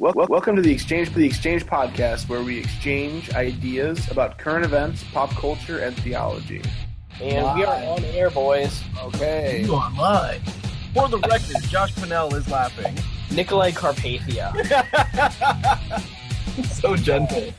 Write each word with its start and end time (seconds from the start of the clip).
Wel- 0.00 0.12
wel- 0.14 0.28
welcome 0.30 0.54
to 0.54 0.62
the 0.62 0.70
Exchange 0.70 1.08
for 1.08 1.18
the 1.18 1.26
Exchange 1.26 1.66
podcast, 1.66 2.28
where 2.28 2.40
we 2.40 2.56
exchange 2.56 3.34
ideas 3.34 4.08
about 4.12 4.38
current 4.38 4.64
events, 4.64 5.02
pop 5.12 5.30
culture, 5.30 5.80
and 5.80 5.96
theology. 5.96 6.62
And 7.20 7.58
we 7.58 7.64
are 7.64 7.74
on 7.74 8.04
air, 8.04 8.30
boys. 8.30 8.80
Okay. 9.02 9.64
You 9.64 9.74
are 9.74 9.92
live. 9.94 10.40
For 10.94 11.08
the 11.08 11.18
record, 11.18 11.56
Josh 11.64 11.92
Pinnell 11.94 12.32
is 12.34 12.48
laughing. 12.48 12.94
Nicolae 13.30 13.72
Carpathia. 13.72 14.54
so 16.66 16.94
gentle. 16.94 17.52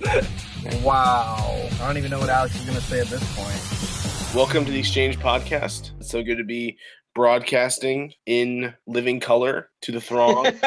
Wow. 0.82 1.68
I 1.74 1.88
don't 1.88 1.98
even 1.98 2.10
know 2.10 2.20
what 2.20 2.30
Alex 2.30 2.56
is 2.56 2.62
going 2.62 2.78
to 2.78 2.84
say 2.84 3.02
at 3.02 3.08
this 3.08 3.36
point. 3.36 4.34
Welcome 4.34 4.64
to 4.64 4.72
the 4.72 4.80
Exchange 4.80 5.20
podcast. 5.20 5.92
It's 6.00 6.10
so 6.10 6.24
good 6.24 6.38
to 6.38 6.46
be 6.46 6.78
broadcasting 7.14 8.14
in 8.26 8.74
living 8.88 9.20
color 9.20 9.72
to 9.82 9.92
the 9.92 10.00
throng. 10.00 10.54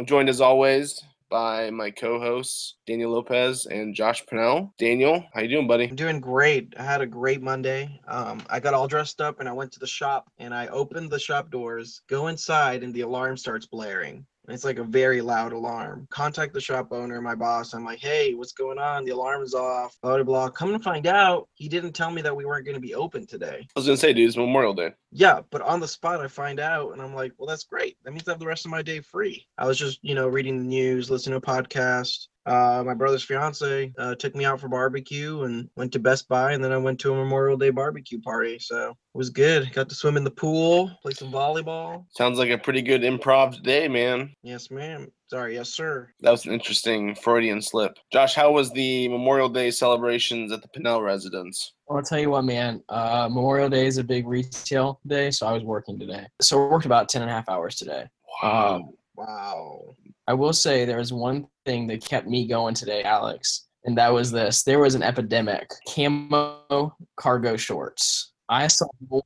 I'm 0.00 0.06
joined 0.06 0.30
as 0.30 0.40
always 0.40 1.04
by 1.28 1.68
my 1.68 1.90
co-hosts 1.90 2.76
Daniel 2.86 3.10
Lopez 3.10 3.66
and 3.66 3.94
Josh 3.94 4.24
Pinnell. 4.24 4.72
Daniel, 4.78 5.22
how 5.34 5.42
you 5.42 5.48
doing, 5.48 5.66
buddy? 5.66 5.88
I'm 5.88 5.94
doing 5.94 6.20
great. 6.20 6.72
I 6.78 6.84
had 6.84 7.02
a 7.02 7.06
great 7.06 7.42
Monday. 7.42 8.00
Um, 8.08 8.42
I 8.48 8.60
got 8.60 8.72
all 8.72 8.88
dressed 8.88 9.20
up 9.20 9.40
and 9.40 9.48
I 9.48 9.52
went 9.52 9.72
to 9.72 9.78
the 9.78 9.86
shop 9.86 10.30
and 10.38 10.54
I 10.54 10.68
opened 10.68 11.10
the 11.10 11.18
shop 11.18 11.50
doors, 11.50 12.00
go 12.08 12.28
inside, 12.28 12.82
and 12.82 12.94
the 12.94 13.02
alarm 13.02 13.36
starts 13.36 13.66
blaring. 13.66 14.24
It's 14.48 14.64
like 14.64 14.78
a 14.78 14.84
very 14.84 15.20
loud 15.20 15.52
alarm. 15.52 16.06
Contact 16.10 16.54
the 16.54 16.60
shop 16.60 16.88
owner, 16.92 17.20
my 17.20 17.34
boss. 17.34 17.72
I'm 17.72 17.84
like, 17.84 18.00
hey, 18.00 18.34
what's 18.34 18.52
going 18.52 18.78
on? 18.78 19.04
The 19.04 19.12
alarm 19.12 19.42
is 19.42 19.54
off. 19.54 19.96
Blah 20.02 20.16
blah 20.16 20.24
blah. 20.24 20.48
Come 20.48 20.72
to 20.72 20.78
find 20.78 21.06
out, 21.06 21.48
he 21.54 21.68
didn't 21.68 21.92
tell 21.92 22.10
me 22.10 22.22
that 22.22 22.34
we 22.34 22.44
weren't 22.44 22.64
going 22.64 22.74
to 22.74 22.80
be 22.80 22.94
open 22.94 23.26
today. 23.26 23.66
I 23.76 23.78
was 23.78 23.86
gonna 23.86 23.96
say, 23.96 24.12
dude, 24.12 24.28
it's 24.28 24.36
Memorial 24.36 24.74
Day. 24.74 24.92
Yeah, 25.12 25.40
but 25.50 25.62
on 25.62 25.80
the 25.80 25.88
spot, 25.88 26.20
I 26.20 26.28
find 26.28 26.60
out, 26.60 26.92
and 26.92 27.02
I'm 27.02 27.14
like, 27.14 27.32
well, 27.38 27.46
that's 27.46 27.64
great. 27.64 27.96
That 28.04 28.12
means 28.12 28.28
I 28.28 28.32
have 28.32 28.40
the 28.40 28.46
rest 28.46 28.64
of 28.64 28.70
my 28.70 28.82
day 28.82 29.00
free. 29.00 29.46
I 29.58 29.66
was 29.66 29.78
just, 29.78 29.98
you 30.02 30.14
know, 30.14 30.28
reading 30.28 30.58
the 30.58 30.64
news, 30.64 31.10
listening 31.10 31.40
to 31.40 31.46
a 31.46 31.60
podcast. 31.62 32.28
Uh, 32.46 32.82
my 32.84 32.94
brother's 32.94 33.22
fiance 33.22 33.92
uh, 33.98 34.14
took 34.14 34.34
me 34.34 34.44
out 34.44 34.60
for 34.60 34.68
barbecue 34.68 35.42
and 35.42 35.68
went 35.76 35.92
to 35.92 35.98
Best 35.98 36.28
Buy, 36.28 36.52
and 36.52 36.64
then 36.64 36.72
I 36.72 36.78
went 36.78 36.98
to 37.00 37.12
a 37.12 37.16
Memorial 37.16 37.56
Day 37.56 37.70
barbecue 37.70 38.20
party. 38.20 38.58
So 38.58 38.90
it 38.90 39.18
was 39.18 39.30
good. 39.30 39.72
Got 39.72 39.88
to 39.90 39.94
swim 39.94 40.16
in 40.16 40.24
the 40.24 40.30
pool, 40.30 40.90
play 41.02 41.12
some 41.12 41.30
volleyball. 41.30 42.06
Sounds 42.16 42.38
like 42.38 42.50
a 42.50 42.58
pretty 42.58 42.82
good 42.82 43.02
improv 43.02 43.62
day, 43.62 43.88
man. 43.88 44.32
Yes, 44.42 44.70
ma'am. 44.70 45.08
Sorry, 45.28 45.54
yes, 45.54 45.68
sir. 45.68 46.08
That 46.20 46.32
was 46.32 46.44
an 46.46 46.52
interesting 46.52 47.14
Freudian 47.14 47.62
slip. 47.62 47.98
Josh, 48.12 48.34
how 48.34 48.50
was 48.50 48.72
the 48.72 49.06
Memorial 49.08 49.48
Day 49.48 49.70
celebrations 49.70 50.50
at 50.50 50.60
the 50.60 50.68
Pinnell 50.68 51.04
residence? 51.04 51.74
Well, 51.86 51.98
I'll 51.98 52.04
tell 52.04 52.18
you 52.18 52.30
what, 52.30 52.44
man. 52.44 52.82
Uh, 52.88 53.28
Memorial 53.30 53.68
Day 53.68 53.86
is 53.86 53.98
a 53.98 54.04
big 54.04 54.26
retail 54.26 54.98
day, 55.06 55.30
so 55.30 55.46
I 55.46 55.52
was 55.52 55.62
working 55.62 56.00
today. 56.00 56.26
So 56.40 56.64
I 56.64 56.68
worked 56.68 56.86
about 56.86 57.08
10 57.08 57.22
and 57.22 57.30
a 57.30 57.34
half 57.34 57.48
hours 57.48 57.76
today. 57.76 58.06
Um, 58.42 58.90
Wow. 59.16 59.96
I 60.26 60.34
will 60.34 60.52
say 60.52 60.84
there 60.84 60.98
was 60.98 61.12
one 61.12 61.46
thing 61.66 61.86
that 61.88 62.04
kept 62.04 62.26
me 62.26 62.46
going 62.46 62.74
today, 62.74 63.02
Alex, 63.02 63.66
and 63.84 63.96
that 63.98 64.12
was 64.12 64.30
this. 64.30 64.62
There 64.62 64.78
was 64.78 64.94
an 64.94 65.02
epidemic 65.02 65.70
camo 65.88 66.94
cargo 67.16 67.56
shorts. 67.56 68.32
I 68.48 68.66
saw 68.66 68.86
more 69.08 69.22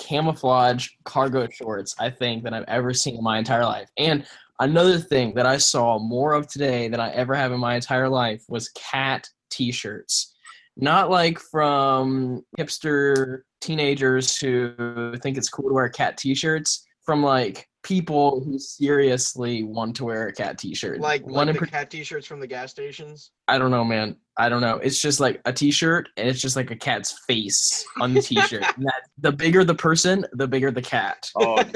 camouflage 0.00 0.88
cargo 1.04 1.48
shorts, 1.50 1.94
I 1.98 2.10
think, 2.10 2.44
than 2.44 2.54
I've 2.54 2.64
ever 2.68 2.94
seen 2.94 3.16
in 3.16 3.22
my 3.22 3.38
entire 3.38 3.64
life. 3.64 3.88
And 3.96 4.26
another 4.60 4.98
thing 4.98 5.34
that 5.34 5.46
I 5.46 5.56
saw 5.56 5.98
more 5.98 6.32
of 6.32 6.48
today 6.48 6.88
than 6.88 7.00
I 7.00 7.10
ever 7.12 7.34
have 7.34 7.52
in 7.52 7.60
my 7.60 7.74
entire 7.74 8.08
life 8.08 8.42
was 8.48 8.70
cat 8.70 9.28
t 9.50 9.72
shirts. 9.72 10.34
Not 10.76 11.10
like 11.10 11.38
from 11.40 12.44
hipster 12.56 13.40
teenagers 13.60 14.36
who 14.36 15.16
think 15.18 15.36
it's 15.36 15.48
cool 15.48 15.68
to 15.68 15.74
wear 15.74 15.88
cat 15.88 16.16
t 16.16 16.34
shirts, 16.34 16.86
from 17.08 17.22
like 17.22 17.66
people 17.82 18.44
who 18.44 18.58
seriously 18.58 19.62
want 19.62 19.96
to 19.96 20.04
wear 20.04 20.28
a 20.28 20.32
cat 20.34 20.58
t-shirt. 20.58 21.00
Like, 21.00 21.24
one 21.24 21.46
like 21.46 21.48
in 21.48 21.54
the 21.54 21.58
par- 21.60 21.68
cat 21.68 21.90
t-shirts 21.90 22.26
from 22.26 22.38
the 22.38 22.46
gas 22.46 22.70
stations. 22.70 23.30
I 23.48 23.56
don't 23.56 23.70
know, 23.70 23.82
man. 23.82 24.16
I 24.36 24.50
don't 24.50 24.60
know. 24.60 24.76
It's 24.76 25.00
just 25.00 25.18
like 25.18 25.40
a 25.46 25.52
t-shirt 25.54 26.10
and 26.18 26.28
it's 26.28 26.38
just 26.38 26.54
like 26.54 26.70
a 26.70 26.76
cat's 26.76 27.18
face 27.26 27.82
on 27.98 28.12
the 28.12 28.20
t-shirt. 28.20 28.62
and 28.76 28.84
that, 28.84 29.04
the 29.16 29.32
bigger 29.32 29.64
the 29.64 29.74
person, 29.74 30.26
the 30.32 30.46
bigger 30.46 30.70
the 30.70 30.82
cat. 30.82 31.30
Oh, 31.34 31.64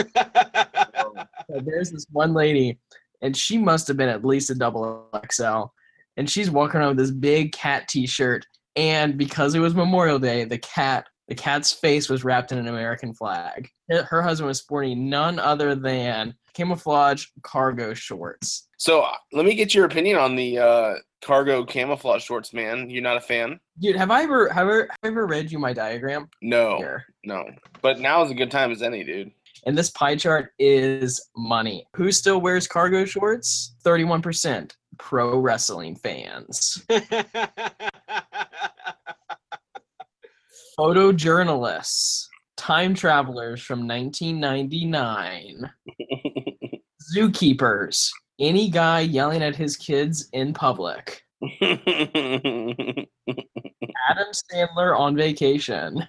So 1.50 1.60
there's 1.64 1.91
this 1.91 2.04
one 2.12 2.34
lady 2.34 2.78
and 3.22 3.34
she 3.34 3.56
must 3.56 3.88
have 3.88 3.97
been 3.97 4.10
at 4.10 4.22
least 4.22 4.50
a 4.50 4.54
double 4.54 5.09
XL. 5.32 5.64
And 6.19 6.28
she's 6.28 6.50
walking 6.50 6.78
around 6.78 6.88
with 6.88 7.06
this 7.06 7.10
big 7.10 7.53
cat 7.53 7.88
t-shirt 7.88 8.44
and 8.76 9.16
because 9.16 9.54
it 9.54 9.60
was 9.60 9.75
Memorial 9.75 10.19
Day, 10.19 10.44
the 10.44 10.59
cat 10.59 11.06
the 11.28 11.34
cat's 11.34 11.72
face 11.72 12.09
was 12.09 12.25
wrapped 12.25 12.53
in 12.53 12.59
an 12.59 12.69
American 12.69 13.15
flag. 13.15 13.69
Her 13.91 14.03
her 14.05 14.22
husband 14.22 14.49
was 14.49 14.59
sporting 14.59 15.09
none 15.09 15.38
other 15.38 15.75
than 15.75 16.34
camouflage 16.55 17.27
cargo 17.43 17.94
shorts. 17.94 18.69
so 18.77 19.00
uh, 19.03 19.12
let 19.32 19.47
me 19.47 19.55
get 19.55 19.75
your 19.75 19.87
opinion 19.87 20.19
on 20.19 20.37
the 20.37 20.59
uh, 20.59 20.94
cargo 21.22 21.65
camouflage 21.65 22.22
shorts, 22.22 22.53
man. 22.53 22.91
You're 22.91 23.03
not 23.03 23.16
a 23.16 23.21
fan? 23.21 23.59
Dude, 23.81 23.97
have 23.97 24.11
I 24.11 24.22
ever 24.25 24.49
have 24.50 24.66
I 24.66 24.71
ever, 24.71 24.81
have 24.91 24.99
I 25.03 25.06
ever 25.09 25.27
read 25.27 25.50
you 25.50 25.59
my 25.59 25.72
diagram 25.72 26.28
No, 26.43 26.77
here? 26.77 27.06
no. 27.25 27.44
But 27.81 28.00
now 28.00 28.22
is 28.22 28.31
a 28.31 28.34
good 28.34 28.50
time 28.50 28.71
as 28.71 28.82
any, 28.82 29.03
dude. 29.05 29.31
And 29.65 29.78
this 29.78 29.91
pie 29.91 30.16
chart 30.16 30.50
is 30.59 31.28
money. 31.37 31.87
Who 31.97 32.11
still 32.12 32.41
wears 32.41 32.66
cargo 32.66 33.05
shorts? 33.05 33.77
31% 33.84 34.72
pro 34.99 35.38
wrestling 35.38 35.94
fans. 35.97 36.84
Photojournalists, 40.78 42.27
time 42.56 42.94
travelers 42.94 43.60
from 43.62 43.87
1999, 43.87 45.71
zookeepers, 47.16 48.10
any 48.41 48.71
guy 48.71 49.00
yelling 49.00 49.43
at 49.43 49.55
his 49.55 49.77
kids 49.77 50.28
in 50.32 50.55
public, 50.55 51.22
Adam 51.62 53.06
Sandler 54.53 54.99
on 54.99 55.16
vacation. 55.16 56.06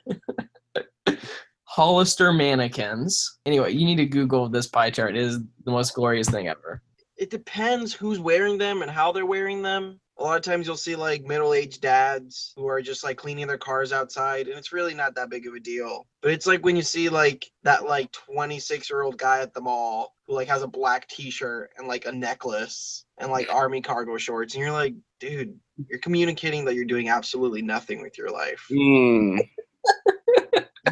Hollister 1.65 2.31
mannequins. 2.31 3.39
Anyway, 3.47 3.73
you 3.73 3.83
need 3.85 3.95
to 3.97 4.05
Google 4.05 4.47
this 4.47 4.67
pie 4.67 4.91
chart. 4.91 5.15
It 5.17 5.23
is 5.23 5.39
the 5.65 5.71
most 5.71 5.95
glorious 5.95 6.29
thing 6.29 6.47
ever. 6.47 6.83
it 7.17 7.29
depends 7.31 7.93
who's 7.93 8.19
wearing 8.19 8.57
them 8.57 8.81
and 8.83 8.91
how 8.91 9.11
they're 9.11 9.25
wearing 9.25 9.61
them. 9.63 9.99
A 10.23 10.25
lot 10.25 10.37
of 10.37 10.41
times 10.41 10.65
you'll 10.65 10.77
see 10.77 10.95
like 10.95 11.25
middle-aged 11.25 11.81
dads 11.81 12.53
who 12.55 12.65
are 12.67 12.81
just 12.81 13.03
like 13.03 13.17
cleaning 13.17 13.45
their 13.45 13.57
cars 13.57 13.91
outside 13.91 14.47
and 14.47 14.57
it's 14.57 14.71
really 14.71 14.93
not 14.93 15.15
that 15.15 15.29
big 15.29 15.45
of 15.47 15.53
a 15.53 15.59
deal. 15.59 16.07
But 16.21 16.31
it's 16.31 16.47
like 16.47 16.63
when 16.63 16.77
you 16.77 16.81
see 16.81 17.09
like 17.09 17.51
that 17.63 17.83
like 17.83 18.09
26-year-old 18.29 19.17
guy 19.17 19.41
at 19.41 19.53
the 19.53 19.59
mall 19.59 20.15
who 20.25 20.35
like 20.35 20.47
has 20.47 20.61
a 20.61 20.67
black 20.67 21.09
t-shirt 21.09 21.71
and 21.77 21.89
like 21.89 22.05
a 22.05 22.11
necklace 22.13 23.03
and 23.17 23.33
like 23.33 23.53
army 23.53 23.81
cargo 23.81 24.15
shorts 24.15 24.53
and 24.53 24.63
you're 24.63 24.71
like, 24.71 24.95
dude, 25.19 25.59
you're 25.89 25.99
communicating 25.99 26.63
that 26.63 26.75
you're 26.75 26.85
doing 26.85 27.09
absolutely 27.09 27.61
nothing 27.61 28.01
with 28.01 28.17
your 28.17 28.29
life. 28.29 28.65
Hmm. 28.69 29.39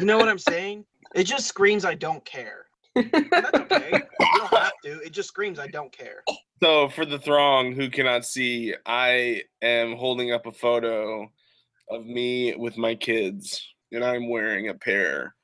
You 0.00 0.06
know 0.06 0.18
what 0.18 0.28
I'm 0.28 0.38
saying? 0.38 0.84
It 1.14 1.24
just 1.24 1.46
screams 1.46 1.84
I 1.84 1.94
don't 1.94 2.24
care. 2.24 2.66
That's 2.96 3.54
okay. 3.54 3.90
You 3.92 4.38
don't 4.38 4.52
have 4.54 4.72
to. 4.84 5.00
It 5.00 5.12
just 5.12 5.28
screams 5.28 5.60
I 5.60 5.68
don't 5.68 5.92
care. 5.92 6.24
So, 6.62 6.88
for 6.88 7.04
the 7.04 7.18
throng 7.18 7.72
who 7.72 7.90
cannot 7.90 8.24
see, 8.24 8.72
I 8.86 9.42
am 9.62 9.96
holding 9.96 10.30
up 10.30 10.46
a 10.46 10.52
photo 10.52 11.28
of 11.90 12.06
me 12.06 12.54
with 12.54 12.78
my 12.78 12.94
kids, 12.94 13.66
and 13.90 14.04
I'm 14.04 14.30
wearing 14.30 14.68
a 14.68 14.74
pair 14.74 15.34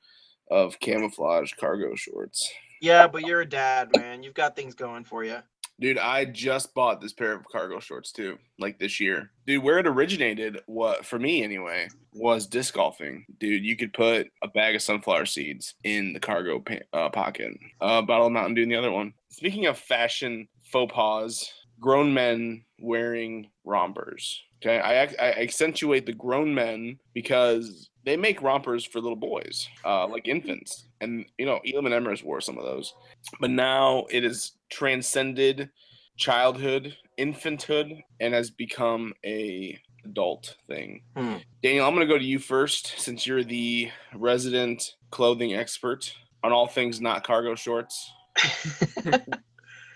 of 0.49 0.79
camouflage 0.79 1.51
cargo 1.59 1.93
shorts. 1.95 2.49
Yeah, 2.81 3.05
but 3.05 3.23
you're 3.23 3.41
a 3.41 3.45
dad, 3.45 3.89
man. 3.97 4.23
You've 4.23 4.33
got 4.33 4.55
things 4.55 4.75
going 4.75 5.03
for 5.03 5.25
you. 5.25 5.39
Dude, 5.81 5.97
I 5.97 6.23
just 6.23 6.73
bought 6.73 7.01
this 7.01 7.11
pair 7.11 7.33
of 7.33 7.45
cargo 7.51 7.81
shorts 7.81 8.13
too, 8.13 8.37
like 8.57 8.79
this 8.79 9.01
year. 9.01 9.31
Dude, 9.45 9.61
where 9.61 9.79
it 9.79 9.87
originated, 9.87 10.61
what 10.67 11.05
for 11.05 11.19
me 11.19 11.43
anyway, 11.43 11.89
was 12.13 12.47
disc 12.47 12.75
golfing. 12.75 13.25
Dude, 13.39 13.65
you 13.65 13.75
could 13.75 13.91
put 13.91 14.29
a 14.41 14.47
bag 14.47 14.75
of 14.75 14.81
sunflower 14.81 15.25
seeds 15.25 15.75
in 15.83 16.13
the 16.13 16.19
cargo 16.19 16.59
pa- 16.59 16.75
uh, 16.93 17.09
pocket, 17.09 17.57
a 17.81 18.01
bottle 18.01 18.27
of 18.27 18.33
Mountain 18.33 18.55
Dew 18.55 18.63
in 18.63 18.69
the 18.69 18.77
other 18.77 18.91
one. 18.91 19.13
Speaking 19.29 19.67
of 19.67 19.77
fashion 19.77 20.47
faux 20.71 20.93
pas, 20.93 21.51
grown 21.79 22.13
men 22.13 22.63
wearing 22.79 23.49
rompers. 23.65 24.41
Okay, 24.61 24.79
I, 24.79 25.03
I 25.03 25.31
accentuate 25.41 26.05
the 26.05 26.13
grown 26.13 26.53
men 26.53 26.99
because 27.13 27.89
they 28.03 28.17
make 28.17 28.41
rompers 28.41 28.83
for 28.83 28.99
little 28.99 29.15
boys, 29.15 29.69
uh, 29.85 30.05
like 30.07 30.27
infants, 30.27 30.87
and 30.99 31.25
you 31.37 31.45
know, 31.45 31.59
Elam 31.65 31.85
and 31.85 31.95
Emrys 31.95 32.23
wore 32.23 32.41
some 32.41 32.57
of 32.57 32.65
those 32.65 32.93
but 33.39 33.49
now 33.49 34.05
it 34.09 34.23
has 34.23 34.53
transcended 34.69 35.69
childhood, 36.17 36.95
infanthood, 37.17 38.01
and 38.19 38.33
has 38.33 38.49
become 38.49 39.13
a 39.25 39.79
adult 40.05 40.55
thing. 40.67 41.01
Hmm. 41.15 41.37
Daniel, 41.61 41.85
I'm 41.85 41.95
going 41.95 42.07
to 42.07 42.13
go 42.13 42.17
to 42.17 42.25
you 42.25 42.39
first 42.39 42.99
since 42.99 43.27
you're 43.27 43.43
the 43.43 43.91
resident 44.15 44.95
clothing 45.11 45.53
expert 45.53 46.13
on 46.43 46.51
all 46.51 46.67
things 46.67 47.01
not 47.01 47.23
cargo 47.23 47.55
shorts. 47.55 48.11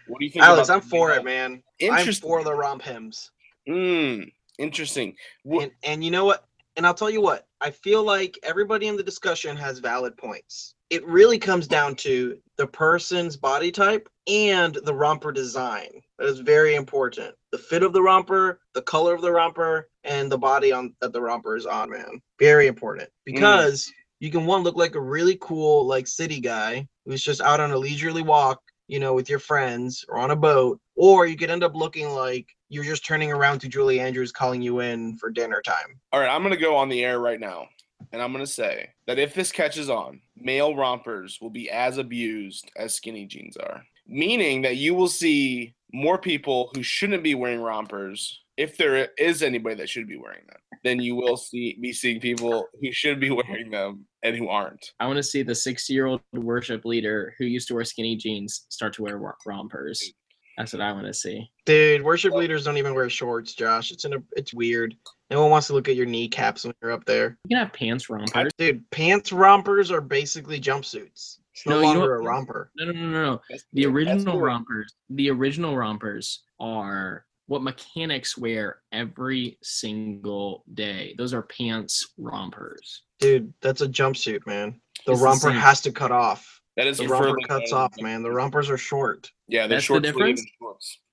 What 0.08 0.20
do 0.20 0.26
you 0.26 0.32
think? 0.32 0.44
Alex, 0.46 0.70
about 0.70 0.76
I'm 0.84 0.90
for 0.90 1.12
it, 1.12 1.24
man. 1.24 1.64
I'm 1.82 1.90
Interesting. 1.98 2.28
for 2.30 2.44
the 2.44 2.52
RompHims. 2.52 3.30
Mm, 3.68 4.32
interesting. 4.60 5.16
Wha- 5.44 5.62
And 5.64 5.72
and 5.84 6.04
you 6.04 6.12
know 6.12 6.26
what? 6.26 6.46
And 6.76 6.88
I'll 6.88 6.94
tell 6.96 7.10
you 7.10 7.22
what, 7.22 7.46
I 7.62 7.70
feel 7.70 8.04
like 8.04 8.38
everybody 8.42 8.88
in 8.88 8.98
the 8.98 9.04
discussion 9.04 9.56
has 9.58 9.78
valid 9.80 10.18
points. 10.18 10.74
It 10.90 11.06
really 11.06 11.38
comes 11.38 11.68
down 11.68 11.96
to 11.98 12.38
the 12.58 12.66
person's 12.68 13.38
body 13.38 13.72
type 13.72 14.10
and 14.28 14.76
the 14.84 14.94
romper 14.94 15.32
design. 15.32 15.90
That 16.18 16.28
is 16.28 16.40
very 16.40 16.74
important. 16.76 17.36
The 17.52 17.58
fit 17.60 17.84
of 17.84 17.94
the 17.94 18.02
romper, 18.02 18.60
the 18.74 18.82
color 18.82 19.14
of 19.14 19.22
the 19.22 19.32
romper, 19.32 19.90
and 20.04 20.32
the 20.32 20.38
body 20.38 20.72
on 20.72 20.96
that 21.00 21.14
the 21.14 21.22
romper 21.22 21.56
is 21.56 21.66
on, 21.68 21.92
man. 21.92 22.20
Very 22.40 22.66
important. 22.68 23.10
Because 23.24 23.92
you 24.20 24.32
can 24.32 24.46
one 24.48 24.64
look 24.64 24.76
like 24.76 24.96
a 24.96 25.02
really 25.02 25.38
cool 25.42 25.86
like 25.86 26.08
city 26.08 26.40
guy 26.40 26.88
who's 27.06 27.24
just 27.24 27.42
out 27.42 27.60
on 27.60 27.72
a 27.72 27.78
leisurely 27.78 28.24
walk 28.24 28.62
you 28.94 29.00
know, 29.00 29.16
with 29.16 29.28
your 29.28 29.40
friends 29.40 30.06
or 30.07 30.19
on 30.19 30.30
a 30.30 30.36
boat, 30.36 30.80
or 30.95 31.25
you 31.25 31.36
could 31.36 31.50
end 31.50 31.63
up 31.63 31.74
looking 31.74 32.10
like 32.10 32.45
you're 32.69 32.84
just 32.84 33.04
turning 33.04 33.31
around 33.31 33.57
to 33.57 33.68
Julie 33.68 34.00
Andrews 34.00 34.31
calling 34.31 34.62
you 34.62 34.81
in 34.81 35.18
for 35.18 35.31
dinner 35.31 35.63
time. 35.66 36.00
All 36.12 36.19
right, 36.19 36.30
I'm 36.30 36.44
going 36.44 36.54
to 36.54 36.62
go 36.62 36.75
on 36.75 36.90
the 36.90 37.04
air 37.04 37.19
right 37.19 37.40
now. 37.40 37.66
And 38.12 38.22
I'm 38.22 38.31
going 38.31 38.45
to 38.45 38.51
say 38.51 38.92
that 39.07 39.18
if 39.18 39.34
this 39.34 39.51
catches 39.51 39.90
on, 39.90 40.22
male 40.38 40.75
rompers 40.75 41.40
will 41.42 41.50
be 41.50 41.72
as 41.72 41.98
abused 41.98 42.69
as 42.78 42.94
skinny 42.94 43.25
jeans 43.25 43.57
are. 43.57 43.84
Meaning 44.06 44.62
that 44.62 44.78
you 44.78 44.94
will 44.94 45.07
see 45.07 45.74
more 45.92 46.19
people 46.19 46.69
who 46.75 46.84
shouldn't 46.84 47.24
be 47.24 47.34
wearing 47.34 47.62
rompers, 47.62 48.42
if 48.57 48.78
there 48.78 49.10
is 49.18 49.42
anybody 49.42 49.74
that 49.78 49.90
should 49.90 50.07
be 50.07 50.18
wearing 50.18 50.45
them, 50.48 50.73
then 50.83 51.00
you 51.01 51.15
will 51.15 51.38
see 51.38 51.77
be 51.81 51.94
seeing 51.94 52.19
people 52.19 52.68
who 52.81 52.91
should 52.91 53.19
be 53.19 53.30
wearing 53.31 53.71
them 53.71 54.06
and 54.24 54.35
who 54.35 54.50
aren't. 54.50 54.91
I 55.00 55.07
want 55.07 55.18
to 55.18 55.24
see 55.24 55.44
the 55.44 55.56
60 55.56 55.94
year 55.94 56.06
old 56.06 56.21
worship 56.33 56.85
leader 56.85 57.33
who 57.38 57.45
used 57.45 57.68
to 57.69 57.75
wear 57.75 57.83
skinny 57.83 58.15
jeans 58.15 58.65
start 58.69 58.94
to 58.94 59.03
wear 59.03 59.19
rompers. 59.45 60.13
That's 60.57 60.71
what 60.71 60.81
I 60.81 60.91
want 60.91 61.07
to 61.07 61.13
see. 61.13 61.50
Dude, 61.65 62.03
worship 62.03 62.33
leaders 62.33 62.65
don't 62.65 62.77
even 62.77 62.94
wear 62.94 63.09
shorts, 63.09 63.56
Josh. 63.56 63.91
It's 63.91 64.06
in 64.06 64.13
a 64.13 64.18
it's 64.33 64.53
weird. 64.53 64.95
No 65.31 65.41
one 65.41 65.50
wants 65.50 65.68
to 65.68 65.74
look 65.74 65.89
at 65.89 65.95
your 65.95 66.06
kneecaps 66.06 66.63
when 66.63 66.75
you're 66.81 66.91
up 66.91 67.06
there. 67.06 67.39
You 67.45 67.56
can 67.56 67.65
have 67.65 67.74
pants 67.74 68.09
rompers. 68.09 68.51
Dude, 68.57 68.89
pants 68.91 69.31
rompers 69.31 69.89
are 69.89 70.01
basically 70.01 70.62
jumpsuits. 70.62 71.39
It's 71.53 71.65
no, 71.65 71.81
no 71.81 71.81
longer 71.81 72.15
a 72.15 72.24
romper. 72.24 72.71
No, 72.77 72.85
no, 72.85 72.91
no, 72.91 73.09
no. 73.09 73.41
The 73.74 73.85
original 73.85 74.39
rompers, 74.39 74.94
the 75.09 75.30
original 75.31 75.75
rompers 75.75 76.44
are 76.59 77.25
what 77.48 77.62
mechanics 77.62 78.38
wear 78.38 78.78
every 78.92 79.57
single 79.62 80.63
day. 80.74 81.16
Those 81.18 81.34
are 81.34 81.44
pants 81.44 82.13
rompers. 82.18 83.04
Dude, 83.19 83.54
that's 83.62 83.81
a 83.81 83.88
jumpsuit, 83.88 84.45
man. 84.45 84.80
The 85.06 85.13
it's 85.13 85.22
romper 85.22 85.51
the 85.51 85.60
has 85.60 85.81
to 85.81 85.92
cut 85.92 86.12
off. 86.12 86.62
That 86.78 86.88
is 86.88 86.98
the 86.98 87.07
romper 87.07 87.38
cuts 87.48 87.72
off, 87.72 87.94
man. 88.01 88.24
The 88.24 88.31
rompers 88.31 88.69
are 88.69 88.78
short. 88.78 89.30
Yeah, 89.48 89.68
they're 89.68 89.75
that's 89.75 89.86
short 89.86 90.01
the 90.01 90.12
difference. 90.12 90.44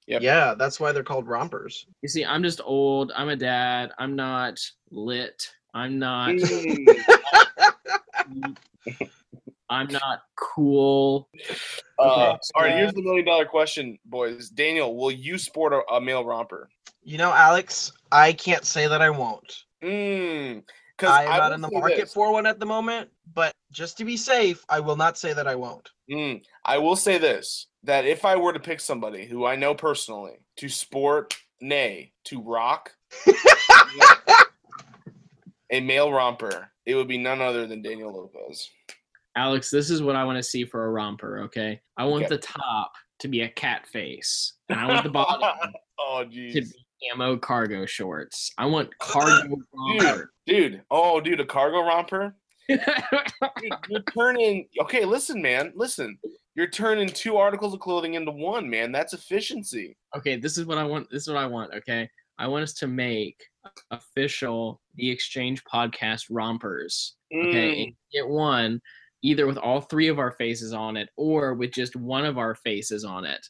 Yep. 0.07 0.23
Yeah, 0.23 0.55
that's 0.55 0.81
why 0.81 0.91
they're 0.91 1.05
called 1.05 1.29
rompers. 1.29 1.87
You 2.03 2.09
see, 2.09 2.25
I'm 2.25 2.43
just 2.43 2.61
old. 2.65 3.13
I'm 3.15 3.29
a 3.29 3.37
dad. 3.37 3.93
I'm 3.99 4.17
not 4.17 4.59
lit. 4.91 5.49
I'm 5.75 5.99
not. 5.99 6.35
I'm 9.71 9.87
not 9.87 10.23
cool. 10.35 11.29
Uh, 11.99 12.37
all 12.55 12.63
right, 12.63 12.75
here's 12.75 12.93
the 12.93 13.03
million 13.03 13.25
dollar 13.25 13.47
question, 13.47 13.99
boys. 14.05 14.51
Daniel, 14.51 14.97
will 14.97 15.13
you 15.13 15.39
sport 15.39 15.73
a, 15.73 15.95
a 15.95 16.01
male 16.01 16.25
romper? 16.25 16.69
You 17.03 17.19
know, 17.19 17.33
Alex, 17.33 17.93
I 18.11 18.33
can't 18.33 18.65
say 18.65 18.89
that 18.89 19.01
I 19.01 19.11
won't. 19.11 19.65
Mm, 19.83 20.65
I 21.01 21.25
am 21.25 21.39
not 21.39 21.53
in 21.53 21.61
the 21.61 21.71
market 21.71 22.01
this. 22.01 22.13
for 22.13 22.33
one 22.33 22.47
at 22.47 22.59
the 22.59 22.67
moment, 22.67 23.11
but 23.33 23.55
just 23.71 23.97
to 23.99 24.05
be 24.05 24.17
safe, 24.17 24.65
I 24.69 24.81
will 24.81 24.97
not 24.97 25.17
say 25.17 25.33
that 25.33 25.47
I 25.47 25.55
won't. 25.55 25.89
Mm, 26.11 26.43
I 26.65 26.79
will 26.79 26.97
say 26.97 27.19
this 27.19 27.69
that 27.85 28.05
if 28.05 28.25
I 28.25 28.37
were 28.37 28.53
to 28.53 28.61
pick 28.61 28.81
somebody 28.81 29.25
who 29.25 29.47
I 29.47 29.57
know 29.57 29.75
personally 29.75 30.39
to 30.57 30.69
sport, 30.69 31.37
nay, 31.61 32.13
to 32.25 32.43
rock 32.43 32.93
a 35.71 35.81
male 35.81 36.13
romper, 36.13 36.71
it 36.85 36.97
would 36.97 37.09
be 37.09 37.19
none 37.19 37.41
other 37.41 37.67
than 37.67 37.83
Daniel 37.83 38.13
Lopez. 38.13 38.69
Alex, 39.37 39.71
this 39.71 39.91
is 39.91 40.03
what 40.03 40.17
I 40.17 40.25
want 40.25 40.39
to 40.39 40.43
see 40.43 40.65
for 40.65 40.87
a 40.87 40.91
romper, 40.91 41.41
okay? 41.45 41.81
I 41.97 42.05
want 42.05 42.25
okay. 42.25 42.35
the 42.35 42.43
top 42.43 42.93
to 43.21 43.29
be 43.29 43.43
a 43.43 43.49
cat 43.49 43.87
face, 43.87 44.55
and 44.69 44.81
I 44.81 44.87
want 44.87 45.05
the 45.05 45.11
bottom 45.11 45.73
oh, 45.99 46.25
to 46.25 46.29
be 46.29 46.73
camo 47.11 47.37
cargo 47.37 47.87
shorts. 47.87 48.53
I 48.59 48.67
want 48.67 48.91
cargo 48.99 49.57
romper. 49.73 50.33
Dude, 50.47 50.73
dude, 50.73 50.83
oh, 50.91 51.21
dude, 51.21 51.41
a 51.41 51.47
cargo 51.47 51.83
romper? 51.83 52.35
dude, 52.69 52.81
you're 53.89 54.03
turning, 54.15 54.69
okay, 54.81 55.05
listen, 55.05 55.41
man, 55.41 55.73
listen. 55.75 56.19
You're 56.57 56.69
turning 56.69 57.09
two 57.09 57.37
articles 57.37 57.73
of 57.73 57.81
clothing 57.81 58.15
into 58.15 58.33
one, 58.33 58.69
man. 58.69 58.91
That's 58.91 59.15
efficiency. 59.15 59.97
Okay, 60.17 60.37
this 60.37 60.59
is 60.59 60.67
what 60.67 60.79
I 60.79 60.85
want. 60.85 61.09
This 61.11 61.23
is 61.23 61.29
what 61.29 61.37
I 61.37 61.47
want, 61.47 61.73
okay? 61.73 62.11
I 62.39 62.49
want 62.49 62.65
us 62.65 62.73
to 62.75 62.89
make 62.89 63.41
official 63.93 64.81
the 64.97 65.09
exchange 65.09 65.63
podcast 65.65 66.25
rompers. 66.29 67.15
Okay, 67.33 67.87
mm. 67.87 67.95
get 68.13 68.29
one 68.29 68.81
either 69.23 69.47
with 69.47 69.59
all 69.59 69.81
three 69.81 70.09
of 70.09 70.19
our 70.19 70.33
faces 70.33 70.73
on 70.73 70.97
it 70.97 71.09
or 71.17 71.55
with 71.55 71.73
just 71.73 71.97
one 71.97 72.25
of 72.25 72.39
our 72.39 72.55
faces 72.55 73.05
on 73.05 73.25
it. 73.25 73.47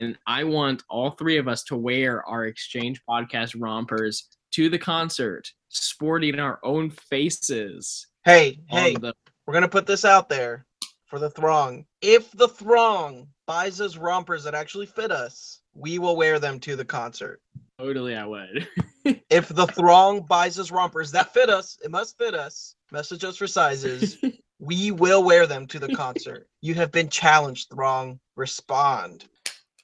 And 0.00 0.16
I 0.26 0.44
want 0.44 0.82
all 0.88 1.10
three 1.10 1.36
of 1.36 1.48
us 1.48 1.62
to 1.64 1.76
wear 1.76 2.26
our 2.26 2.46
exchange 2.46 3.02
podcast 3.08 3.54
rompers 3.58 4.28
to 4.52 4.68
the 4.68 4.78
concert, 4.78 5.50
sporting 5.68 6.38
our 6.38 6.58
own 6.62 6.90
faces. 6.90 8.06
Hey, 8.24 8.60
hey, 8.68 8.94
the- 8.94 9.14
we're 9.46 9.52
going 9.52 9.62
to 9.62 9.68
put 9.68 9.86
this 9.86 10.04
out 10.04 10.28
there 10.28 10.64
for 11.06 11.18
the 11.18 11.30
throng. 11.30 11.84
If 12.00 12.30
the 12.32 12.48
throng 12.48 13.28
buys 13.46 13.80
us 13.80 13.96
rompers 13.96 14.44
that 14.44 14.54
actually 14.54 14.86
fit 14.86 15.10
us, 15.10 15.60
we 15.74 15.98
will 15.98 16.16
wear 16.16 16.38
them 16.38 16.58
to 16.60 16.76
the 16.76 16.84
concert. 16.84 17.42
Totally, 17.78 18.16
I 18.16 18.24
would. 18.24 18.68
if 19.30 19.48
the 19.48 19.66
throng 19.66 20.22
buys 20.22 20.58
us 20.58 20.70
rompers 20.70 21.10
that 21.12 21.34
fit 21.34 21.50
us, 21.50 21.76
it 21.84 21.90
must 21.90 22.16
fit 22.16 22.34
us. 22.34 22.76
Message 22.92 23.24
us 23.24 23.36
for 23.36 23.46
sizes. 23.46 24.16
We 24.64 24.90
will 24.92 25.22
wear 25.22 25.46
them 25.46 25.66
to 25.68 25.78
the 25.78 25.94
concert. 25.94 26.48
you 26.62 26.74
have 26.74 26.90
been 26.90 27.08
challenged, 27.08 27.68
Throng. 27.70 28.18
Respond. 28.34 29.26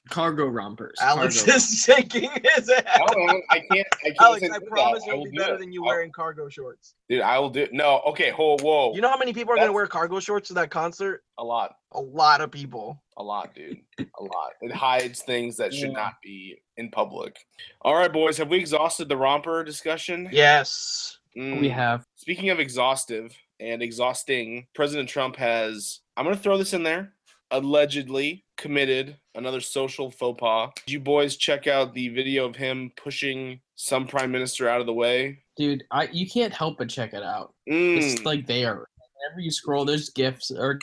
Cargo 0.09 0.47
rompers. 0.47 0.97
Alex 0.99 1.43
cargo 1.43 1.55
is 1.55 1.83
shaking 1.83 2.31
his 2.43 2.69
head. 2.69 2.85
No, 3.15 3.41
I 3.49 3.59
can't. 3.59 3.87
I 4.03 4.09
can't 4.09 4.17
Alex, 4.19 4.47
I 4.51 4.59
promise 4.67 5.07
it'll 5.07 5.23
be 5.25 5.37
better 5.37 5.53
it. 5.53 5.59
than 5.59 5.71
you 5.71 5.83
I'll, 5.83 5.89
wearing 5.89 6.11
cargo 6.11 6.49
shorts. 6.49 6.95
Dude, 7.07 7.21
I 7.21 7.37
will 7.37 7.51
do. 7.51 7.67
No, 7.71 8.01
okay. 8.07 8.31
Whoa, 8.31 8.57
whoa. 8.59 8.93
You 8.95 9.01
know 9.01 9.09
how 9.09 9.17
many 9.17 9.31
people 9.31 9.53
are 9.53 9.57
That's, 9.57 9.65
gonna 9.65 9.73
wear 9.73 9.85
cargo 9.87 10.19
shorts 10.19 10.47
to 10.49 10.55
that 10.55 10.71
concert? 10.71 11.23
A 11.37 11.43
lot. 11.43 11.75
A 11.91 12.01
lot 12.01 12.41
of 12.41 12.51
people. 12.51 13.01
A 13.17 13.23
lot, 13.23 13.53
dude. 13.53 13.77
a 13.99 14.23
lot. 14.23 14.51
It 14.61 14.73
hides 14.73 15.21
things 15.21 15.55
that 15.57 15.73
should 15.73 15.91
yeah. 15.91 15.97
not 15.97 16.13
be 16.23 16.57
in 16.77 16.89
public. 16.89 17.37
All 17.81 17.93
right, 17.93 18.11
boys. 18.11 18.37
Have 18.37 18.49
we 18.49 18.57
exhausted 18.57 19.07
the 19.07 19.17
romper 19.17 19.63
discussion? 19.63 20.27
Yes. 20.31 21.19
Mm. 21.37 21.61
We 21.61 21.69
have. 21.69 22.05
Speaking 22.15 22.49
of 22.49 22.59
exhaustive, 22.59 23.33
and 23.61 23.81
exhausting, 23.81 24.67
President 24.73 25.07
Trump 25.07 25.35
has, 25.35 26.01
I'm 26.17 26.25
going 26.25 26.35
to 26.35 26.41
throw 26.41 26.57
this 26.57 26.73
in 26.73 26.83
there, 26.83 27.13
allegedly 27.51 28.45
committed 28.57 29.17
another 29.35 29.61
social 29.61 30.09
faux 30.11 30.39
pas. 30.39 30.71
Did 30.85 30.91
you 30.91 30.99
boys 30.99 31.37
check 31.37 31.67
out 31.67 31.93
the 31.93 32.09
video 32.09 32.45
of 32.45 32.55
him 32.55 32.91
pushing 32.95 33.59
some 33.75 34.07
prime 34.07 34.31
minister 34.31 34.67
out 34.67 34.81
of 34.81 34.87
the 34.87 34.93
way? 34.93 35.43
Dude, 35.57 35.83
I 35.91 36.09
you 36.11 36.29
can't 36.29 36.53
help 36.53 36.77
but 36.77 36.89
check 36.89 37.13
it 37.13 37.23
out. 37.23 37.53
Mm. 37.69 37.97
It's 37.97 38.23
like 38.23 38.47
there. 38.47 38.73
Whenever 38.73 39.39
you 39.39 39.51
scroll, 39.51 39.85
there's 39.85 40.09
gifs 40.09 40.51
or 40.51 40.79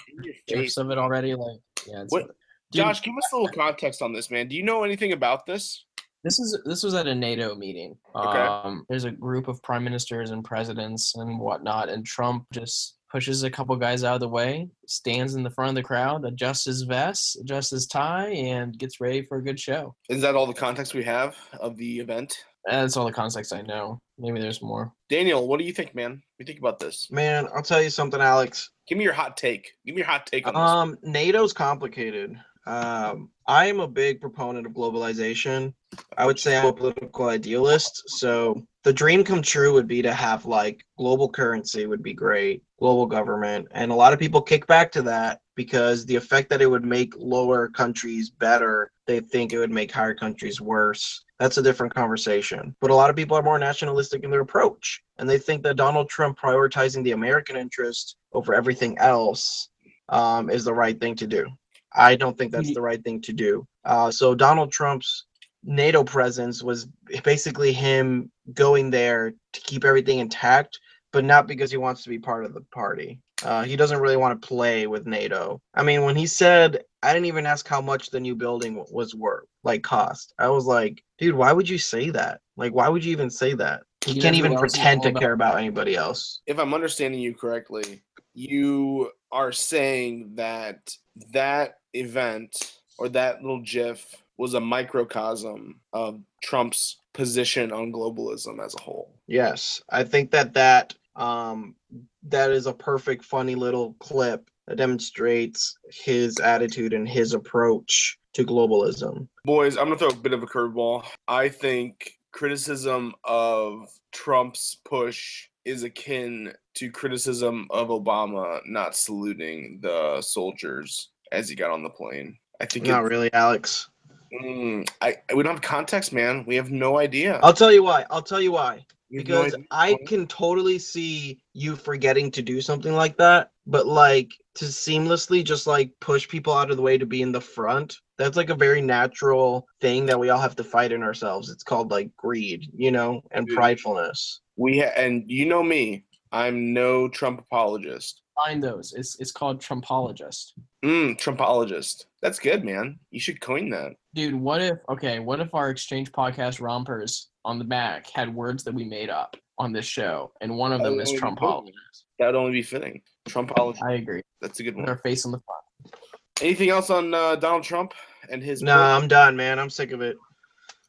gifs 0.47 0.77
of 0.77 0.91
it 0.91 0.99
already. 0.99 1.35
Like, 1.35 1.59
yeah. 1.87 2.05
what, 2.09 2.31
Josh, 2.73 3.03
give 3.03 3.15
us 3.17 3.33
a 3.33 3.37
little 3.37 3.53
context 3.53 4.03
on 4.03 4.13
this, 4.13 4.31
man. 4.31 4.47
Do 4.49 4.57
you 4.57 4.63
know 4.63 4.85
anything 4.85 5.13
about 5.13 5.47
this? 5.47 5.85
This 6.25 6.39
is 6.39 6.59
this 6.65 6.83
was 6.83 6.95
at 6.95 7.07
a 7.07 7.15
NATO 7.15 7.55
meeting. 7.55 7.97
Okay. 8.15 8.39
Um, 8.39 8.85
there's 8.89 9.05
a 9.05 9.11
group 9.11 9.49
of 9.49 9.63
prime 9.63 9.85
ministers 9.85 10.31
and 10.31 10.45
presidents 10.45 11.15
and 11.17 11.39
whatnot, 11.39 11.89
and 11.89 12.05
Trump 12.05 12.47
just 12.53 12.97
pushes 13.11 13.43
a 13.43 13.51
couple 13.51 13.75
guys 13.77 14.05
out 14.05 14.15
of 14.15 14.21
the 14.21 14.29
way, 14.29 14.69
stands 14.87 15.35
in 15.35 15.43
the 15.43 15.51
front 15.51 15.71
of 15.71 15.75
the 15.75 15.83
crowd, 15.83 16.25
adjusts 16.25 16.67
his 16.67 16.83
vest, 16.83 17.39
adjusts 17.41 17.71
his 17.71 17.87
tie, 17.87 18.29
and 18.29 18.79
gets 18.79 19.01
ready 19.01 19.23
for 19.23 19.39
a 19.39 19.43
good 19.43 19.59
show. 19.59 19.95
Is 20.09 20.21
that 20.23 20.35
all 20.35 20.47
the 20.47 20.53
context 20.53 20.95
we 20.95 21.05
have 21.05 21.37
of 21.61 21.77
the 21.77 22.01
event? 22.01 22.37
That's 22.67 22.97
all 22.97 23.07
the 23.07 23.13
context 23.13 23.53
I 23.55 23.63
know. 23.63 23.99
Maybe 24.19 24.41
there's 24.41 24.61
more. 24.61 24.93
Daniel, 25.09 25.49
what 25.49 25.59
do 25.59 25.65
you 25.65 25.73
think, 25.73 25.95
man? 25.95 26.11
What 26.11 26.21
do 26.39 26.43
you 26.43 26.47
think 26.47 26.59
about 26.59 26.79
this? 26.79 27.09
Man, 27.11 27.49
I'll 27.55 27.63
tell 27.63 27.81
you 27.81 27.89
something, 27.89 28.21
Alex. 28.21 28.71
Give 28.87 28.99
me 28.99 29.05
your 29.05 29.15
hot 29.15 29.37
take. 29.37 29.71
Give 29.87 29.95
me 29.95 30.01
your 30.01 30.09
hot 30.09 30.27
take 30.27 30.47
on 30.47 30.55
this. 30.55 30.61
Um, 30.61 30.97
NATO's 31.03 31.53
complicated. 31.55 32.39
Um, 32.69 33.31
I 33.47 33.65
am 33.65 33.81
a 33.81 33.89
big 33.89 34.21
proponent 34.21 34.67
of 34.67 34.75
globalization. 34.75 35.73
I 36.19 36.27
would 36.27 36.39
say 36.39 36.59
I'm 36.59 36.67
a 36.67 36.73
political 36.73 37.31
idealist. 37.31 38.03
So 38.11 38.63
the 38.85 38.93
dream 38.93 39.25
come 39.25 39.41
true 39.41 39.73
would 39.73 39.89
be 39.89 40.03
to 40.03 40.13
have 40.13 40.45
like 40.45 40.85
global 40.99 41.31
currency 41.31 41.87
would 41.87 42.03
be 42.03 42.13
great, 42.13 42.63
global 42.79 43.07
government. 43.07 43.69
And 43.71 43.91
a 43.91 43.95
lot 43.95 44.13
of 44.13 44.19
people 44.19 44.43
kick 44.43 44.67
back 44.67 44.93
to 44.93 45.03
that 45.03 45.41
because 45.57 46.05
the 46.05 46.15
effect 46.15 46.51
that 46.51 46.61
it 46.61 46.71
would 46.71 46.85
make 46.85 47.15
lower 47.17 47.69
countries 47.69 48.29
better, 48.29 48.93
they 49.07 49.21
think 49.21 49.55
it 49.55 49.59
would 49.59 49.73
make 49.73 49.91
higher 49.91 50.15
countries 50.15 50.61
worse. 50.61 51.25
That's 51.39 51.57
a 51.57 51.63
different 51.63 51.95
conversation. 51.95 52.77
But 52.83 52.91
a 52.91 52.95
lot 52.95 53.09
of 53.09 53.17
people 53.17 53.35
are 53.39 53.43
more 53.43 53.59
nationalistic 53.59 54.25
in 54.25 54.31
their 54.31 54.43
approach. 54.43 55.03
And 55.19 55.27
they 55.29 55.39
think 55.39 55.63
that 55.63 55.77
Donald 55.77 56.11
Trump 56.11 56.39
prioritizing 56.39 57.03
the 57.03 57.13
American 57.13 57.57
interest 57.57 58.17
over 58.35 58.53
everything 58.53 58.99
else 58.99 59.71
um, 60.11 60.51
is 60.51 60.65
the 60.65 60.75
right 60.75 61.01
thing 61.01 61.15
to 61.17 61.27
do. 61.27 61.47
I 61.93 62.17
don't 62.17 62.37
think 62.37 62.53
that's 62.53 62.75
the 62.75 62.83
right 62.83 63.03
thing 63.03 63.21
to 63.23 63.33
do. 63.33 63.67
Uh, 63.85 64.11
so 64.11 64.35
Donald 64.35 64.73
Trump's 64.73 65.25
NATO 65.65 66.05
presence 66.05 66.63
was 66.63 66.89
basically 67.25 67.73
him 67.73 68.31
going 68.53 68.91
there 68.91 69.33
to 69.53 69.61
keep 69.61 69.85
everything 69.85 70.19
intact 70.19 70.79
but 71.13 71.25
not 71.25 71.47
because 71.47 71.71
he 71.71 71.77
wants 71.77 72.03
to 72.03 72.09
be 72.09 72.19
part 72.19 72.45
of 72.45 72.55
the 72.55 72.61
party. 72.73 73.21
Uh, 73.43 73.63
he 73.63 73.77
doesn't 73.77 74.01
really 74.01 74.17
want 74.17 74.41
to 74.41 74.47
play 74.47 74.87
with 74.87 75.07
NATO. 75.07 75.61
I 75.75 75.83
mean, 75.83 76.03
when 76.03 76.17
he 76.17 76.27
said, 76.27 76.83
I 77.03 77.13
didn't 77.13 77.27
even 77.27 77.47
ask 77.47 77.67
how 77.69 77.81
much 77.81 78.11
the 78.11 78.21
new 78.21 78.35
building 78.35 78.85
was 78.91 79.15
worth, 79.15 79.47
like 79.63 79.83
cost. 79.83 80.35
I 80.39 80.49
was 80.49 80.65
like, 80.65 81.03
dude, 81.19 81.37
why 81.37 81.53
would 81.53 81.69
you 81.69 81.79
say 81.79 82.11
that? 82.11 82.41
Like, 82.57 82.75
why 82.75 82.89
would 82.89 83.05
you 83.05 83.13
even 83.13 83.31
say 83.31 83.55
that? 83.55 83.83
He, 84.05 84.15
He 84.15 84.21
can't 84.21 84.37
even 84.37 84.53
what 84.53 84.63
else 84.63 84.75
he's 84.75 84.83
pretend 84.83 85.03
to 85.03 85.09
about. 85.11 85.21
care 85.21 85.33
about 85.33 85.59
anybody 85.59 85.95
else. 85.95 86.41
If 86.47 86.59
I'm 86.59 86.75
understanding 86.75 87.21
you 87.21 87.35
correctly, 87.35 88.03
you 88.35 89.11
are 89.31 89.53
saying 89.53 90.33
that 90.35 90.91
that 91.33 91.75
event 91.95 92.79
or 92.99 93.09
that 93.11 93.43
little 93.43 93.61
GIF 93.61 94.23
was 94.37 94.55
a 94.55 94.61
microcosm 94.61 95.81
of 95.93 96.21
Trump's 96.43 96.99
position 97.13 97.73
on 97.73 97.93
globalism 97.93 98.65
as 98.65 98.75
a 98.75 98.83
whole. 98.83 99.13
Yes, 99.27 99.83
I 99.91 100.05
think 100.05 100.31
that 100.31 100.55
that 100.55 100.95
um 101.17 101.75
that 102.23 102.51
is 102.51 102.67
a 102.67 102.73
perfect 102.73 103.25
funny 103.25 103.55
little 103.55 103.95
clip 103.95 104.51
that 104.67 104.77
demonstrates 104.77 105.77
his 105.91 106.39
attitude 106.39 106.93
and 106.93 107.09
his 107.09 107.35
approach 107.35 108.19
to 108.35 108.45
globalism. 108.45 109.27
Boys, 109.45 109.77
I'm 109.77 109.87
gonna 109.87 109.99
throw 109.99 110.09
a 110.09 110.15
bit 110.15 110.33
of 110.33 110.43
a 110.43 110.47
curveball. 110.47 111.05
I 111.27 111.49
think 111.49 112.19
criticism 112.31 113.15
of 113.25 113.89
Trump's 114.13 114.77
push 114.85 115.49
is 115.65 115.83
akin 115.83 116.53
to 116.75 116.91
criticism 116.91 117.67
of 117.71 117.89
Obama 117.89 118.61
not 118.65 118.95
saluting 118.95 119.81
the 119.83 120.23
soldiers 120.23 121.11
as 121.33 121.49
he 121.49 121.55
got 121.55 121.71
on 121.71 121.83
the 121.83 121.91
plane. 121.91 122.39
I 122.61 122.67
think 122.67 122.87
Not 122.87 123.05
it, 123.05 123.09
really, 123.09 123.33
Alex. 123.33 123.89
Mm, 124.33 124.89
I 125.01 125.17
we 125.35 125.43
don't 125.43 125.55
have 125.55 125.63
context, 125.63 126.13
man. 126.13 126.45
We 126.47 126.57
have 126.57 126.71
no 126.71 126.99
idea. 126.99 127.41
I'll 127.43 127.53
tell 127.53 127.73
you 127.73 127.83
why. 127.83 128.05
I'll 128.11 128.23
tell 128.23 128.41
you 128.41 128.53
why. 128.53 128.85
We 129.11 129.19
have 129.19 129.29
no 129.29 129.45
Because. 129.45 129.57
I 129.71 129.97
can 130.07 130.27
totally 130.27 130.79
see 130.79 131.41
you 131.55 131.77
forgetting 131.77 132.31
to 132.33 132.43
do 132.43 132.61
something 132.61 132.93
like 132.93 133.17
that, 133.17 133.53
but 133.67 133.87
like 133.87 134.31
to 134.57 134.67
seamlessly 134.67 135.45
just 135.45 135.67
like 135.67 135.93
push 136.01 136.29
people 136.29 136.53
out 136.53 136.71
of 136.71 136.77
the 136.77 136.83
way 136.83 136.99
to 136.99 137.07
be 137.07 137.23
in 137.23 137.33
the 137.33 137.41
front. 137.41 137.97
That's 138.19 138.37
like 138.37 138.51
a 138.51 138.55
very 138.55 138.83
natural 138.83 139.67
thing 139.81 140.05
that 140.07 140.19
we 140.19 140.29
all 140.29 140.41
have 140.41 140.57
to 140.57 140.65
fight 140.65 140.93
in 140.93 141.03
ourselves. 141.03 141.49
It's 141.49 141.63
called 141.63 141.91
like 141.91 142.15
greed, 142.17 142.67
you 142.75 142.91
know, 142.91 143.23
and 143.31 143.47
Dude. 143.47 143.57
pridefulness. 143.57 144.41
we 144.57 144.81
ha- 144.81 144.93
and 144.97 145.25
you 145.27 145.47
know 145.47 145.63
me. 145.63 146.05
I'm 146.33 146.75
no 146.75 147.09
Trump 147.09 147.41
apologist. 147.41 148.21
Find 148.45 148.63
those. 148.63 148.93
It's 148.97 149.19
it's 149.19 149.33
called 149.33 149.61
Trumpologist. 149.61 150.53
Mm, 150.85 151.19
Trumpologist. 151.21 152.05
That's 152.23 152.39
good, 152.39 152.65
man. 152.65 152.99
You 153.11 153.19
should 153.21 153.41
coin 153.41 153.69
that. 153.71 153.95
Dude, 154.15 154.35
what 154.35 154.61
if 154.63 154.79
okay, 154.89 155.19
what 155.19 155.41
if 155.41 155.55
our 155.55 155.71
exchange 155.71 156.13
podcast 156.13 156.61
rompers 156.61 157.29
on 157.45 157.59
the 157.59 157.65
back 157.65 158.09
had 158.11 158.33
words 158.33 158.63
that 158.65 158.75
we 158.75 158.85
made 158.85 159.11
up 159.11 159.37
on 159.59 159.73
this 159.73 159.87
show, 159.87 160.31
and 160.41 160.57
one 160.57 160.73
of 160.73 160.83
them 160.83 161.01
is 161.01 161.11
you 161.11 161.21
Trumpologist? 161.21 161.73
That 162.21 162.27
would 162.27 162.35
only 162.37 162.53
be 162.53 162.63
fitting. 162.63 163.03
Trumpologist. 163.29 163.83
I 163.83 163.95
agree. 163.95 164.23
That's 164.41 164.61
a 164.61 164.63
good 164.63 164.77
With 164.77 164.85
one. 164.85 164.89
our 164.91 164.99
face 164.99 165.27
on 165.27 165.33
the 165.33 165.41
front. 165.41 165.95
Anything 166.41 166.71
else 166.71 166.91
on 166.91 167.13
uh, 167.15 167.35
Donald 167.37 167.65
Trump 167.65 167.93
and 168.31 168.41
his? 168.43 168.63
Nah, 168.63 168.97
I'm 168.97 169.09
done, 169.09 169.37
man. 169.37 169.59
I'm 169.59 169.71
sick 169.71 169.91
of 169.91 170.01
it. 170.01 170.17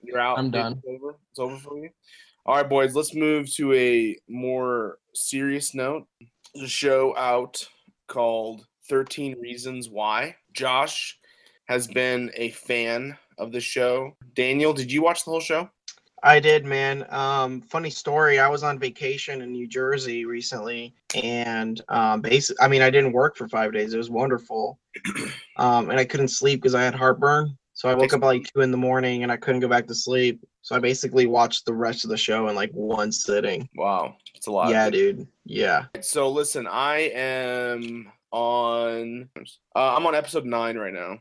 You're 0.03 0.19
out. 0.19 0.37
I'm 0.37 0.45
It's 0.47 0.53
done. 0.53 0.81
over. 0.87 1.15
It's 1.31 1.39
over 1.39 1.57
for 1.57 1.77
you. 1.79 1.89
All 2.45 2.55
right, 2.55 2.69
boys. 2.69 2.95
Let's 2.95 3.15
move 3.15 3.51
to 3.55 3.73
a 3.73 4.15
more 4.29 4.99
serious 5.15 5.73
note. 5.73 6.05
Show 6.65 7.15
out 7.15 7.67
called 8.07 8.65
13 8.89 9.39
Reasons 9.39 9.89
Why. 9.89 10.35
Josh 10.53 11.17
has 11.67 11.87
been 11.87 12.31
a 12.35 12.49
fan 12.49 13.17
of 13.37 13.51
the 13.51 13.59
show. 13.59 14.15
Daniel, 14.33 14.73
did 14.73 14.91
you 14.91 15.03
watch 15.03 15.23
the 15.23 15.31
whole 15.31 15.39
show? 15.39 15.69
I 16.23 16.39
did, 16.39 16.65
man. 16.65 17.05
Um, 17.09 17.61
funny 17.61 17.89
story. 17.89 18.39
I 18.39 18.49
was 18.49 18.63
on 18.63 18.77
vacation 18.77 19.41
in 19.41 19.51
New 19.51 19.67
Jersey 19.67 20.25
recently, 20.25 20.93
and 21.15 21.81
um, 21.87 22.21
basically, 22.21 22.61
I 22.61 22.67
mean, 22.67 22.81
I 22.81 22.89
didn't 22.89 23.13
work 23.13 23.37
for 23.37 23.47
five 23.47 23.71
days. 23.71 23.93
It 23.93 23.97
was 23.97 24.09
wonderful, 24.09 24.79
um, 25.57 25.89
and 25.89 25.99
I 25.99 26.05
couldn't 26.05 26.29
sleep 26.29 26.61
because 26.61 26.75
I 26.75 26.83
had 26.83 26.95
heartburn. 26.95 27.57
So 27.73 27.87
I 27.87 27.93
woke 27.93 28.13
up 28.13 28.21
like 28.21 28.43
two 28.53 28.61
in 28.61 28.71
the 28.71 28.77
morning, 28.77 29.23
and 29.23 29.31
I 29.31 29.37
couldn't 29.37 29.61
go 29.61 29.69
back 29.69 29.87
to 29.87 29.95
sleep. 29.95 30.43
So 30.61 30.75
I 30.75 30.79
basically 30.79 31.25
watched 31.25 31.65
the 31.65 31.73
rest 31.73 32.03
of 32.03 32.09
the 32.09 32.17
show 32.17 32.47
in 32.47 32.55
like 32.55 32.71
one 32.71 33.11
sitting. 33.11 33.67
Wow, 33.75 34.15
it's 34.35 34.47
a 34.47 34.51
lot. 34.51 34.69
Yeah, 34.69 34.89
dude. 34.89 35.27
Yeah. 35.45 35.85
So 36.01 36.29
listen, 36.29 36.67
I 36.67 37.11
am 37.13 38.11
on. 38.31 39.29
Uh, 39.75 39.95
I'm 39.95 40.05
on 40.05 40.15
episode 40.15 40.45
nine 40.45 40.77
right 40.77 40.93
now. 40.93 41.17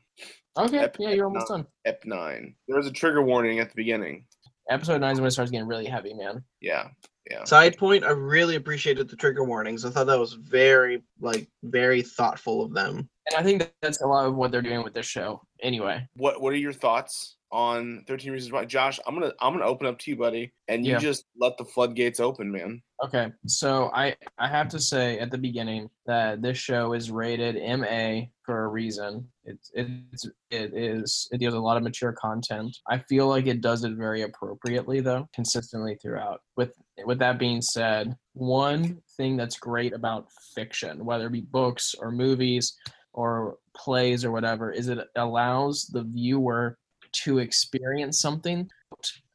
Okay, 0.59 0.79
Ep- 0.79 0.97
yeah, 0.99 1.11
you're 1.11 1.27
almost 1.27 1.51
no. 1.51 1.59
done. 1.59 1.67
Ep 1.85 2.05
nine. 2.05 2.55
There 2.67 2.77
was 2.77 2.87
a 2.87 2.93
trigger 2.93 3.23
warning 3.23 3.61
at 3.61 3.69
the 3.69 3.77
beginning. 3.77 4.25
Episode 4.71 5.01
nine 5.01 5.13
is 5.13 5.21
when 5.21 5.29
it 5.29 5.31
starts 5.31 5.51
getting 5.51 5.69
really 5.69 5.87
heavy, 5.87 6.13
man. 6.15 6.43
Yeah, 6.61 6.89
yeah. 7.31 7.45
Side 7.45 7.79
point. 7.79 8.05
I 8.05 8.11
really 8.11 8.57
appreciated 8.57 9.09
the 9.09 9.17
trigger 9.17 9.45
warnings. 9.45 9.85
I 9.85 9.91
thought 9.91 10.09
that 10.09 10.19
was 10.19 10.35
very, 10.35 11.03
like, 11.21 11.49
very 11.63 12.03
thoughtful 12.03 12.63
of 12.63 12.75
them. 12.75 13.09
And 13.31 13.39
I 13.39 13.43
think 13.43 13.73
that's 13.81 14.03
a 14.03 14.07
lot 14.07 14.27
of 14.27 14.35
what 14.35 14.51
they're 14.51 14.61
doing 14.61 14.83
with 14.83 14.95
this 14.95 15.07
show. 15.07 15.43
Anyway, 15.63 16.07
What 16.17 16.41
What 16.41 16.53
are 16.53 16.57
your 16.57 16.73
thoughts 16.73 17.37
on 17.51 18.05
13 18.07 18.31
Reasons 18.33 18.53
Why? 18.53 18.65
Josh, 18.65 19.01
I'm 19.07 19.15
gonna 19.15 19.33
I'm 19.41 19.53
gonna 19.55 19.65
open 19.65 19.87
up 19.87 19.99
to 20.01 20.11
you, 20.11 20.17
buddy, 20.17 20.53
and 20.69 20.85
you 20.85 20.93
Yeah. 20.93 20.99
just 20.99 21.25
let 21.37 21.57
the 21.59 21.65
floodgates 21.65 22.21
open, 22.21 22.51
man. 22.51 22.83
okay. 23.05 23.33
So 23.47 23.91
I 23.95 24.15
I 24.39 24.49
have 24.49 24.69
to 24.69 24.79
say 24.79 25.19
at 25.19 25.31
the 25.31 25.39
beginning 25.39 25.89
that 26.07 26.43
this 26.43 26.59
show 26.59 26.93
is 26.93 27.11
rated 27.11 27.57
MA 27.57 28.27
for 28.45 28.65
a 28.65 28.69
reason. 28.69 29.29
It's 29.45 29.71
it's 29.75 30.27
it 30.51 30.75
is 30.75 31.27
it 31.33 31.39
deals 31.39 31.55
a 31.55 31.59
lot 31.61 31.77
of 31.79 31.83
mature 31.83 32.13
content. 32.13 32.77
I 32.89 32.99
feel 32.99 33.27
like 33.29 33.47
it 33.47 33.61
does 33.63 33.83
it 33.85 33.93
very 33.95 34.23
appropriately 34.23 35.01
though, 35.01 35.29
consistently 35.35 35.97
throughout. 36.03 36.41
With 36.57 36.73
with 37.07 37.19
that 37.21 37.39
being 37.39 37.63
said, 37.63 38.15
one 38.35 39.01
thing 39.17 39.37
that's 39.37 39.59
great 39.59 39.93
about 39.95 40.29
fiction, 40.55 41.05
whether 41.05 41.27
it 41.27 41.33
be 41.33 41.41
books 41.41 41.95
or 41.99 42.11
movies 42.13 42.77
or 43.13 43.59
plays 43.77 44.25
or 44.25 44.31
whatever, 44.31 44.71
is 44.71 44.89
it 44.89 44.99
allows 45.17 45.87
the 45.87 46.03
viewer 46.03 46.77
to 47.13 47.39
experience 47.39 48.19
something 48.21 48.71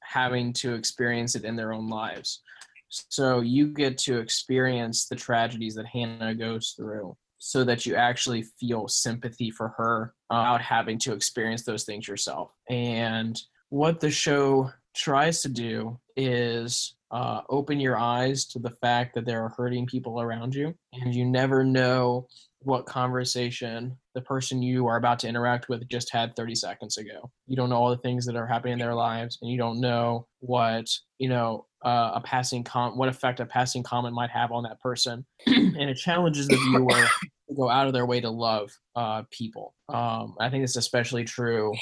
having 0.01 0.53
to 0.53 0.75
experience 0.75 1.35
it 1.35 1.43
in 1.43 1.55
their 1.55 1.73
own 1.73 1.89
lives. 1.89 2.41
So 2.89 3.39
you 3.39 3.67
get 3.67 3.97
to 3.99 4.19
experience 4.19 5.07
the 5.07 5.15
tragedies 5.15 5.75
that 5.75 5.87
Hannah 5.87 6.35
goes 6.35 6.73
through 6.77 7.17
so 7.39 7.63
that 7.63 7.85
you 7.85 7.95
actually 7.95 8.43
feel 8.59 8.87
sympathy 8.87 9.49
for 9.49 9.69
her 9.69 10.13
without 10.29 10.61
having 10.61 10.99
to 10.99 11.13
experience 11.13 11.63
those 11.63 11.83
things 11.83 12.07
yourself. 12.07 12.51
And 12.69 13.41
what 13.69 13.99
the 13.99 14.11
show 14.11 14.71
tries 14.95 15.41
to 15.41 15.49
do 15.49 15.99
is 16.15 16.95
uh, 17.11 17.41
open 17.49 17.79
your 17.79 17.97
eyes 17.97 18.45
to 18.45 18.59
the 18.59 18.69
fact 18.69 19.15
that 19.15 19.25
there 19.25 19.43
are 19.43 19.49
hurting 19.49 19.87
people 19.87 20.21
around 20.21 20.55
you, 20.55 20.75
and 20.93 21.13
you 21.13 21.25
never 21.25 21.63
know 21.63 22.27
what 22.65 22.85
conversation 22.85 23.97
the 24.13 24.21
person 24.21 24.61
you 24.61 24.87
are 24.87 24.97
about 24.97 25.19
to 25.19 25.27
interact 25.27 25.69
with 25.69 25.87
just 25.89 26.11
had 26.11 26.35
30 26.35 26.55
seconds 26.55 26.97
ago. 26.97 27.31
You 27.47 27.55
don't 27.55 27.69
know 27.69 27.77
all 27.77 27.89
the 27.89 27.97
things 27.97 28.25
that 28.25 28.35
are 28.35 28.47
happening 28.47 28.73
in 28.73 28.79
their 28.79 28.93
lives, 28.93 29.37
and 29.41 29.51
you 29.51 29.57
don't 29.57 29.79
know 29.79 30.27
what 30.39 30.87
you 31.17 31.29
know 31.29 31.65
uh, 31.83 32.11
a 32.15 32.21
passing 32.21 32.63
com 32.63 32.97
what 32.97 33.09
effect 33.09 33.39
a 33.39 33.45
passing 33.45 33.83
comment 33.83 34.15
might 34.15 34.29
have 34.29 34.51
on 34.51 34.63
that 34.63 34.79
person, 34.79 35.25
and 35.45 35.89
it 35.89 35.95
challenges 35.95 36.47
the 36.47 36.57
viewer 36.57 37.07
to 37.49 37.55
go 37.55 37.69
out 37.69 37.87
of 37.87 37.93
their 37.93 38.05
way 38.05 38.21
to 38.21 38.29
love 38.29 38.71
uh, 38.95 39.23
people. 39.31 39.73
Um, 39.89 40.35
I 40.39 40.49
think 40.49 40.63
it's 40.63 40.77
especially 40.77 41.23
true 41.23 41.73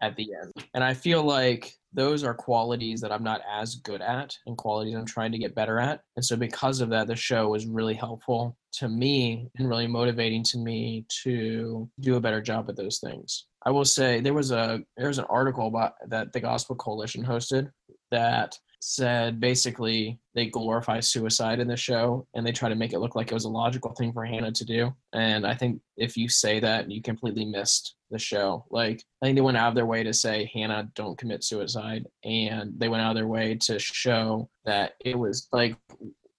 at 0.00 0.16
the 0.16 0.28
end, 0.42 0.52
and 0.74 0.84
I 0.84 0.94
feel 0.94 1.22
like 1.22 1.74
those 1.94 2.24
are 2.24 2.34
qualities 2.34 3.00
that 3.00 3.12
I'm 3.12 3.22
not 3.22 3.40
as 3.48 3.76
good 3.76 4.02
at 4.02 4.36
and 4.46 4.56
qualities 4.56 4.94
I'm 4.94 5.06
trying 5.06 5.30
to 5.30 5.38
get 5.38 5.54
better 5.54 5.78
at. 5.78 6.00
And 6.16 6.24
so 6.24 6.36
because 6.36 6.80
of 6.80 6.90
that, 6.90 7.06
the 7.06 7.14
show 7.14 7.48
was 7.50 7.66
really 7.66 7.94
helpful 7.94 8.56
to 8.78 8.88
me 8.88 9.48
and 9.58 9.68
really 9.68 9.86
motivating 9.86 10.42
to 10.44 10.58
me 10.58 11.06
to 11.22 11.88
do 12.00 12.16
a 12.16 12.20
better 12.20 12.40
job 12.40 12.68
at 12.68 12.76
those 12.76 12.98
things. 12.98 13.46
I 13.66 13.70
will 13.70 13.84
say 13.84 14.20
there 14.20 14.34
was 14.34 14.50
a 14.50 14.82
there 14.96 15.08
was 15.08 15.18
an 15.18 15.26
article 15.28 15.68
about 15.68 15.94
that 16.08 16.32
the 16.32 16.40
Gospel 16.40 16.76
Coalition 16.76 17.24
hosted 17.24 17.70
that 18.10 18.58
said 18.80 19.40
basically 19.40 20.18
they 20.34 20.44
glorify 20.44 21.00
suicide 21.00 21.58
in 21.58 21.66
the 21.66 21.76
show 21.76 22.26
and 22.34 22.46
they 22.46 22.52
try 22.52 22.68
to 22.68 22.74
make 22.74 22.92
it 22.92 22.98
look 22.98 23.16
like 23.16 23.30
it 23.30 23.34
was 23.34 23.46
a 23.46 23.48
logical 23.48 23.92
thing 23.92 24.12
for 24.12 24.26
Hannah 24.26 24.52
to 24.52 24.64
do. 24.64 24.94
And 25.14 25.46
I 25.46 25.54
think 25.54 25.80
if 25.96 26.18
you 26.18 26.28
say 26.28 26.60
that, 26.60 26.90
you 26.90 27.00
completely 27.00 27.46
missed 27.46 27.96
the 28.10 28.18
show. 28.18 28.66
Like 28.70 29.02
I 29.22 29.26
think 29.26 29.36
they 29.36 29.42
went 29.42 29.56
out 29.56 29.70
of 29.70 29.74
their 29.74 29.86
way 29.86 30.02
to 30.02 30.12
say 30.12 30.50
Hannah 30.52 30.90
don't 30.94 31.16
commit 31.16 31.44
suicide, 31.44 32.06
and 32.24 32.72
they 32.76 32.88
went 32.88 33.02
out 33.02 33.12
of 33.12 33.16
their 33.16 33.26
way 33.26 33.54
to 33.62 33.78
show 33.78 34.50
that 34.66 34.92
it 35.02 35.18
was 35.18 35.48
like 35.52 35.76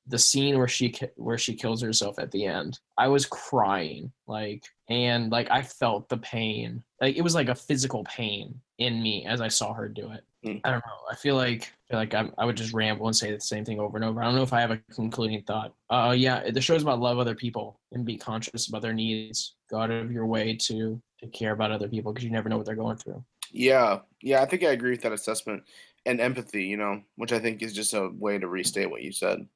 the 0.08 0.20
scene 0.20 0.58
where 0.58 0.68
she 0.68 0.94
where 1.16 1.38
she 1.38 1.56
kills 1.56 1.82
herself 1.82 2.20
at 2.20 2.32
the 2.32 2.46
end. 2.46 2.80
I 2.98 3.08
was 3.08 3.26
crying 3.26 4.12
like 4.28 4.66
and 4.90 5.32
like 5.32 5.50
I 5.50 5.62
felt 5.64 6.10
the 6.10 6.18
pain. 6.18 6.84
Like 7.02 7.16
it 7.16 7.22
was 7.22 7.36
like 7.36 7.50
a 7.50 7.56
physical 7.56 8.04
pain 8.04 8.60
in 8.78 9.02
me 9.02 9.26
as 9.26 9.42
I 9.42 9.48
saw 9.48 9.74
her 9.74 9.88
do 9.88 10.12
it. 10.12 10.24
Mm. 10.46 10.62
I 10.64 10.70
don't 10.70 10.86
know. 10.86 11.00
I 11.12 11.16
feel 11.16 11.36
like 11.36 11.64
I 11.64 11.88
feel 11.90 12.00
like 12.00 12.14
I, 12.14 12.30
I 12.38 12.46
would 12.46 12.58
just 12.58 12.74
ramble 12.74 13.08
and 13.08 13.16
say 13.16 13.32
the 13.32 13.42
same 13.42 13.66
thing 13.66 13.80
over 13.80 13.98
and 13.98 14.06
over. 14.06 14.22
I 14.22 14.26
don't 14.26 14.36
know 14.36 14.44
if 14.44 14.54
I 14.54 14.62
have 14.62 14.72
a 14.72 14.80
concluding 14.94 15.42
thought. 15.44 15.74
Uh, 15.90 16.14
yeah, 16.16 16.50
the 16.52 16.62
show's 16.62 16.84
about 16.84 17.00
love 17.00 17.18
other 17.18 17.36
people 17.36 17.80
and 17.92 18.06
be 18.06 18.18
conscious 18.18 18.68
about 18.68 18.82
their 18.82 18.94
needs. 18.94 19.56
Go 19.70 19.80
out 19.80 19.92
of 19.92 20.12
your 20.12 20.28
way 20.28 20.56
to 20.68 21.02
to 21.20 21.28
care 21.28 21.54
about 21.54 21.72
other 21.72 21.88
people 21.88 22.14
because 22.14 22.26
you 22.26 22.32
never 22.32 22.50
know 22.50 22.58
what 22.58 22.66
they're 22.66 22.76
going 22.76 22.98
through. 22.98 23.24
Yeah, 23.52 24.00
yeah, 24.22 24.42
I 24.42 24.46
think 24.46 24.64
I 24.64 24.72
agree 24.72 24.92
with 24.92 25.02
that 25.02 25.14
assessment 25.14 25.64
and 26.06 26.22
empathy. 26.22 26.66
You 26.66 26.78
know, 26.78 27.02
which 27.16 27.32
I 27.32 27.40
think 27.40 27.64
is 27.64 27.74
just 27.74 27.94
a 27.94 28.10
way 28.10 28.38
to 28.38 28.48
restate 28.48 28.92
what 28.92 29.02
you 29.02 29.12
said. 29.12 29.48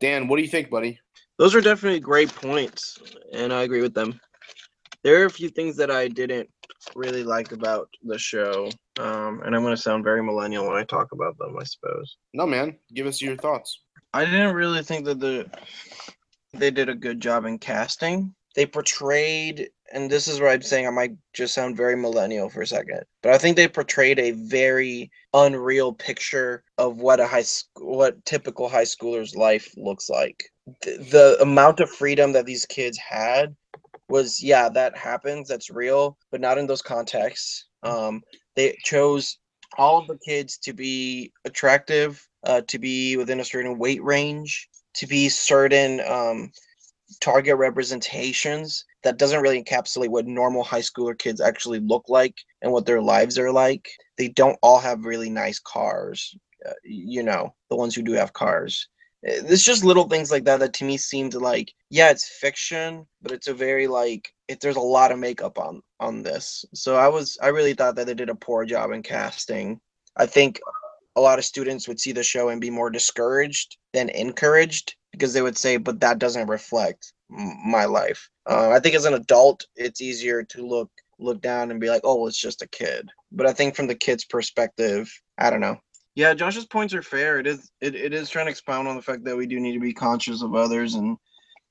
Dan, 0.00 0.28
what 0.28 0.36
do 0.36 0.42
you 0.42 0.48
think, 0.48 0.70
buddy? 0.70 0.98
Those 1.38 1.54
are 1.54 1.60
definitely 1.60 2.00
great 2.00 2.34
points, 2.34 2.98
and 3.32 3.52
I 3.52 3.62
agree 3.62 3.82
with 3.82 3.94
them. 3.94 4.18
There 5.04 5.22
are 5.22 5.26
a 5.26 5.30
few 5.30 5.48
things 5.48 5.76
that 5.76 5.90
I 5.90 6.08
didn't 6.08 6.48
really 6.94 7.22
like 7.22 7.52
about 7.52 7.88
the 8.02 8.18
show, 8.18 8.70
um, 8.98 9.42
and 9.44 9.54
I'm 9.54 9.62
going 9.62 9.76
to 9.76 9.80
sound 9.80 10.04
very 10.04 10.22
millennial 10.22 10.66
when 10.66 10.76
I 10.76 10.84
talk 10.84 11.12
about 11.12 11.38
them, 11.38 11.56
I 11.58 11.64
suppose. 11.64 12.16
No, 12.34 12.46
man. 12.46 12.76
Give 12.94 13.06
us 13.06 13.20
your 13.20 13.36
thoughts. 13.36 13.82
I 14.12 14.24
didn't 14.24 14.54
really 14.54 14.82
think 14.82 15.04
that 15.04 15.20
the 15.20 15.50
they 16.52 16.70
did 16.70 16.88
a 16.88 16.94
good 16.94 17.20
job 17.20 17.44
in 17.44 17.58
casting. 17.58 18.34
They 18.56 18.66
portrayed, 18.66 19.70
and 19.90 20.10
this 20.10 20.28
is 20.28 20.40
where 20.40 20.50
I'm 20.50 20.62
saying 20.62 20.86
I 20.86 20.90
might 20.90 21.12
just 21.32 21.54
sound 21.54 21.76
very 21.76 21.96
millennial 21.96 22.48
for 22.48 22.62
a 22.62 22.66
second, 22.66 23.00
but 23.22 23.32
I 23.32 23.38
think 23.38 23.56
they 23.56 23.68
portrayed 23.68 24.18
a 24.18 24.32
very 24.32 25.10
unreal 25.34 25.92
picture 25.92 26.64
of 26.78 26.98
what 26.98 27.20
a 27.20 27.26
high 27.26 27.42
school, 27.42 27.96
what 27.96 28.24
typical 28.24 28.68
high 28.68 28.84
schooler's 28.84 29.34
life 29.34 29.72
looks 29.76 30.08
like. 30.08 30.44
The, 30.82 31.06
the 31.10 31.42
amount 31.42 31.80
of 31.80 31.90
freedom 31.90 32.32
that 32.32 32.46
these 32.46 32.66
kids 32.66 32.98
had 32.98 33.54
was, 34.08 34.42
yeah, 34.42 34.68
that 34.68 34.96
happens, 34.96 35.48
that's 35.48 35.70
real, 35.70 36.16
but 36.30 36.40
not 36.40 36.58
in 36.58 36.66
those 36.66 36.82
contexts. 36.82 37.66
Um, 37.82 38.22
they 38.56 38.76
chose 38.84 39.38
all 39.78 39.98
of 39.98 40.08
the 40.08 40.18
kids 40.18 40.58
to 40.58 40.72
be 40.72 41.32
attractive, 41.44 42.26
uh, 42.44 42.62
to 42.68 42.78
be 42.78 43.16
within 43.16 43.40
a 43.40 43.44
certain 43.44 43.78
weight 43.78 44.02
range, 44.02 44.68
to 44.94 45.06
be 45.06 45.28
certain 45.28 46.00
um, 46.00 46.50
target 47.20 47.56
representations 47.56 48.84
that 49.02 49.18
doesn't 49.18 49.40
really 49.40 49.62
encapsulate 49.62 50.08
what 50.08 50.26
normal 50.26 50.62
high 50.62 50.80
schooler 50.80 51.18
kids 51.18 51.40
actually 51.40 51.80
look 51.80 52.04
like 52.08 52.34
and 52.62 52.72
what 52.72 52.86
their 52.86 53.00
lives 53.00 53.38
are 53.38 53.52
like. 53.52 53.90
They 54.18 54.28
don't 54.28 54.58
all 54.62 54.78
have 54.78 55.04
really 55.04 55.30
nice 55.30 55.58
cars, 55.58 56.36
uh, 56.66 56.72
you 56.84 57.22
know, 57.22 57.54
the 57.70 57.76
ones 57.76 57.94
who 57.94 58.02
do 58.02 58.12
have 58.12 58.32
cars. 58.32 58.88
It's 59.22 59.64
just 59.64 59.84
little 59.84 60.08
things 60.08 60.30
like 60.30 60.44
that 60.44 60.60
that 60.60 60.72
to 60.74 60.84
me 60.84 60.96
seemed 60.96 61.34
like, 61.34 61.72
yeah, 61.90 62.10
it's 62.10 62.28
fiction, 62.28 63.06
but 63.20 63.32
it's 63.32 63.48
a 63.48 63.54
very 63.54 63.86
like, 63.86 64.32
it, 64.48 64.60
there's 64.60 64.76
a 64.76 64.80
lot 64.80 65.12
of 65.12 65.18
makeup 65.18 65.58
on 65.58 65.82
on 65.98 66.22
this. 66.22 66.64
So 66.72 66.96
I 66.96 67.08
was, 67.08 67.36
I 67.42 67.48
really 67.48 67.74
thought 67.74 67.96
that 67.96 68.06
they 68.06 68.14
did 68.14 68.30
a 68.30 68.34
poor 68.34 68.64
job 68.64 68.92
in 68.92 69.02
casting. 69.02 69.80
I 70.16 70.26
think 70.26 70.60
a 71.16 71.20
lot 71.20 71.38
of 71.38 71.44
students 71.44 71.88
would 71.88 72.00
see 72.00 72.12
the 72.12 72.22
show 72.22 72.48
and 72.48 72.60
be 72.60 72.70
more 72.70 72.90
discouraged 72.90 73.76
than 73.92 74.08
encouraged 74.10 74.94
because 75.12 75.32
they 75.32 75.42
would 75.42 75.58
say, 75.58 75.76
but 75.76 76.00
that 76.00 76.18
doesn't 76.18 76.48
reflect 76.48 77.12
my 77.28 77.84
life. 77.84 78.28
Uh, 78.48 78.70
I 78.70 78.80
think 78.80 78.94
as 78.94 79.04
an 79.04 79.14
adult, 79.14 79.64
it's 79.76 80.00
easier 80.00 80.42
to 80.44 80.66
look 80.66 80.90
look 81.18 81.42
down 81.42 81.70
and 81.70 81.80
be 81.80 81.90
like, 81.90 82.00
oh, 82.02 82.16
well, 82.16 82.28
it's 82.28 82.40
just 82.40 82.62
a 82.62 82.68
kid. 82.68 83.10
But 83.30 83.46
I 83.46 83.52
think 83.52 83.76
from 83.76 83.86
the 83.86 83.94
kid's 83.94 84.24
perspective, 84.24 85.12
I 85.36 85.50
don't 85.50 85.60
know. 85.60 85.76
Yeah, 86.14 86.32
Josh's 86.34 86.66
points 86.66 86.94
are 86.94 87.02
fair. 87.02 87.38
It 87.38 87.46
is 87.46 87.70
it, 87.80 87.94
it 87.94 88.12
is 88.12 88.30
trying 88.30 88.46
to 88.46 88.50
expound 88.50 88.88
on 88.88 88.96
the 88.96 89.02
fact 89.02 89.24
that 89.24 89.36
we 89.36 89.46
do 89.46 89.60
need 89.60 89.74
to 89.74 89.80
be 89.80 89.92
conscious 89.92 90.42
of 90.42 90.54
others 90.54 90.94
and 90.94 91.16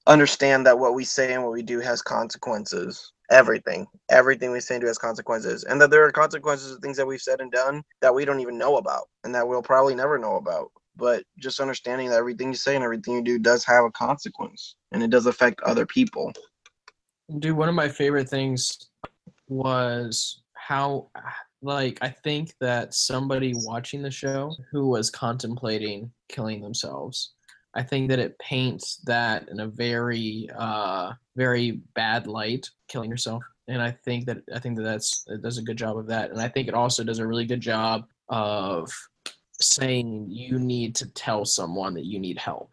understand 0.08 0.65
that 0.65 0.79
what 0.79 0.93
we 0.93 1.03
say 1.03 1.34
and 1.34 1.43
what 1.43 1.51
we 1.51 1.62
do 1.62 1.79
has 1.79 2.01
consequences. 2.01 3.12
Everything, 3.32 3.86
everything 4.10 4.52
we 4.52 4.60
say 4.60 4.76
and 4.76 4.82
do 4.82 4.88
has 4.88 4.98
consequences, 4.98 5.64
and 5.64 5.80
that 5.80 5.92
there 5.92 6.04
are 6.04 6.12
consequences 6.12 6.72
of 6.72 6.80
things 6.80 6.98
that 6.98 7.06
we've 7.06 7.22
said 7.22 7.42
and 7.42 7.52
done 7.52 7.84
that 8.02 8.14
we 8.14 8.26
don't 8.26 8.40
even 8.40 8.58
know 8.58 8.78
about, 8.78 9.08
and 9.24 9.36
that 9.36 9.48
we'll 9.48 9.62
probably 9.62 9.94
never 9.94 10.18
know 10.18 10.38
about. 10.38 10.72
But 10.96 11.24
just 11.38 11.60
understanding 11.60 12.10
that 12.10 12.18
everything 12.18 12.48
you 12.48 12.56
say 12.56 12.76
and 12.76 12.84
everything 12.84 13.14
you 13.14 13.22
do 13.22 13.38
does 13.38 13.64
have 13.66 13.86
a 13.86 13.92
consequence, 13.92 14.76
and 14.92 15.04
it 15.04 15.12
does 15.12 15.28
affect 15.28 15.62
other 15.62 15.86
people. 15.86 16.34
Dude, 17.38 17.56
one 17.56 17.70
of 17.70 17.76
my 17.76 17.88
favorite 17.88 18.28
things 18.28 18.90
was 19.48 20.42
how, 20.56 21.10
like, 21.62 22.00
I 22.02 22.10
think 22.10 22.54
that 22.60 22.96
somebody 22.96 23.54
watching 23.56 24.02
the 24.02 24.10
show 24.10 24.56
who 24.72 24.88
was 24.88 25.12
contemplating 25.12 26.12
killing 26.28 26.62
themselves, 26.62 27.34
I 27.76 27.84
think 27.84 28.10
that 28.10 28.20
it 28.20 28.40
paints 28.40 28.98
that 29.06 29.48
in 29.50 29.60
a 29.60 29.68
very, 29.68 30.50
uh, 30.56 31.14
very 31.36 31.82
bad 31.94 32.28
light, 32.28 32.70
killing 32.88 33.10
yourself. 33.10 33.44
And 33.68 33.82
I 33.82 33.92
think 33.92 34.26
that 34.26 34.40
I 34.54 34.60
think 34.60 34.78
that 34.78 34.84
that's 34.84 35.26
it 35.28 35.44
does 35.44 35.60
a 35.60 35.64
good 35.64 35.78
job 35.78 35.98
of 35.98 36.08
that, 36.08 36.32
and 36.32 36.42
I 36.42 36.48
think 36.48 36.68
it 36.68 36.74
also 36.74 37.04
does 37.04 37.20
a 37.20 37.28
really 37.28 37.46
good 37.46 37.62
job 37.62 38.06
of 38.28 38.92
saying 39.62 40.28
you 40.30 40.58
need 40.58 40.96
to 40.96 41.08
tell 41.14 41.46
someone 41.46 41.94
that 41.94 42.06
you 42.06 42.20
need 42.20 42.39
help, 42.39 42.72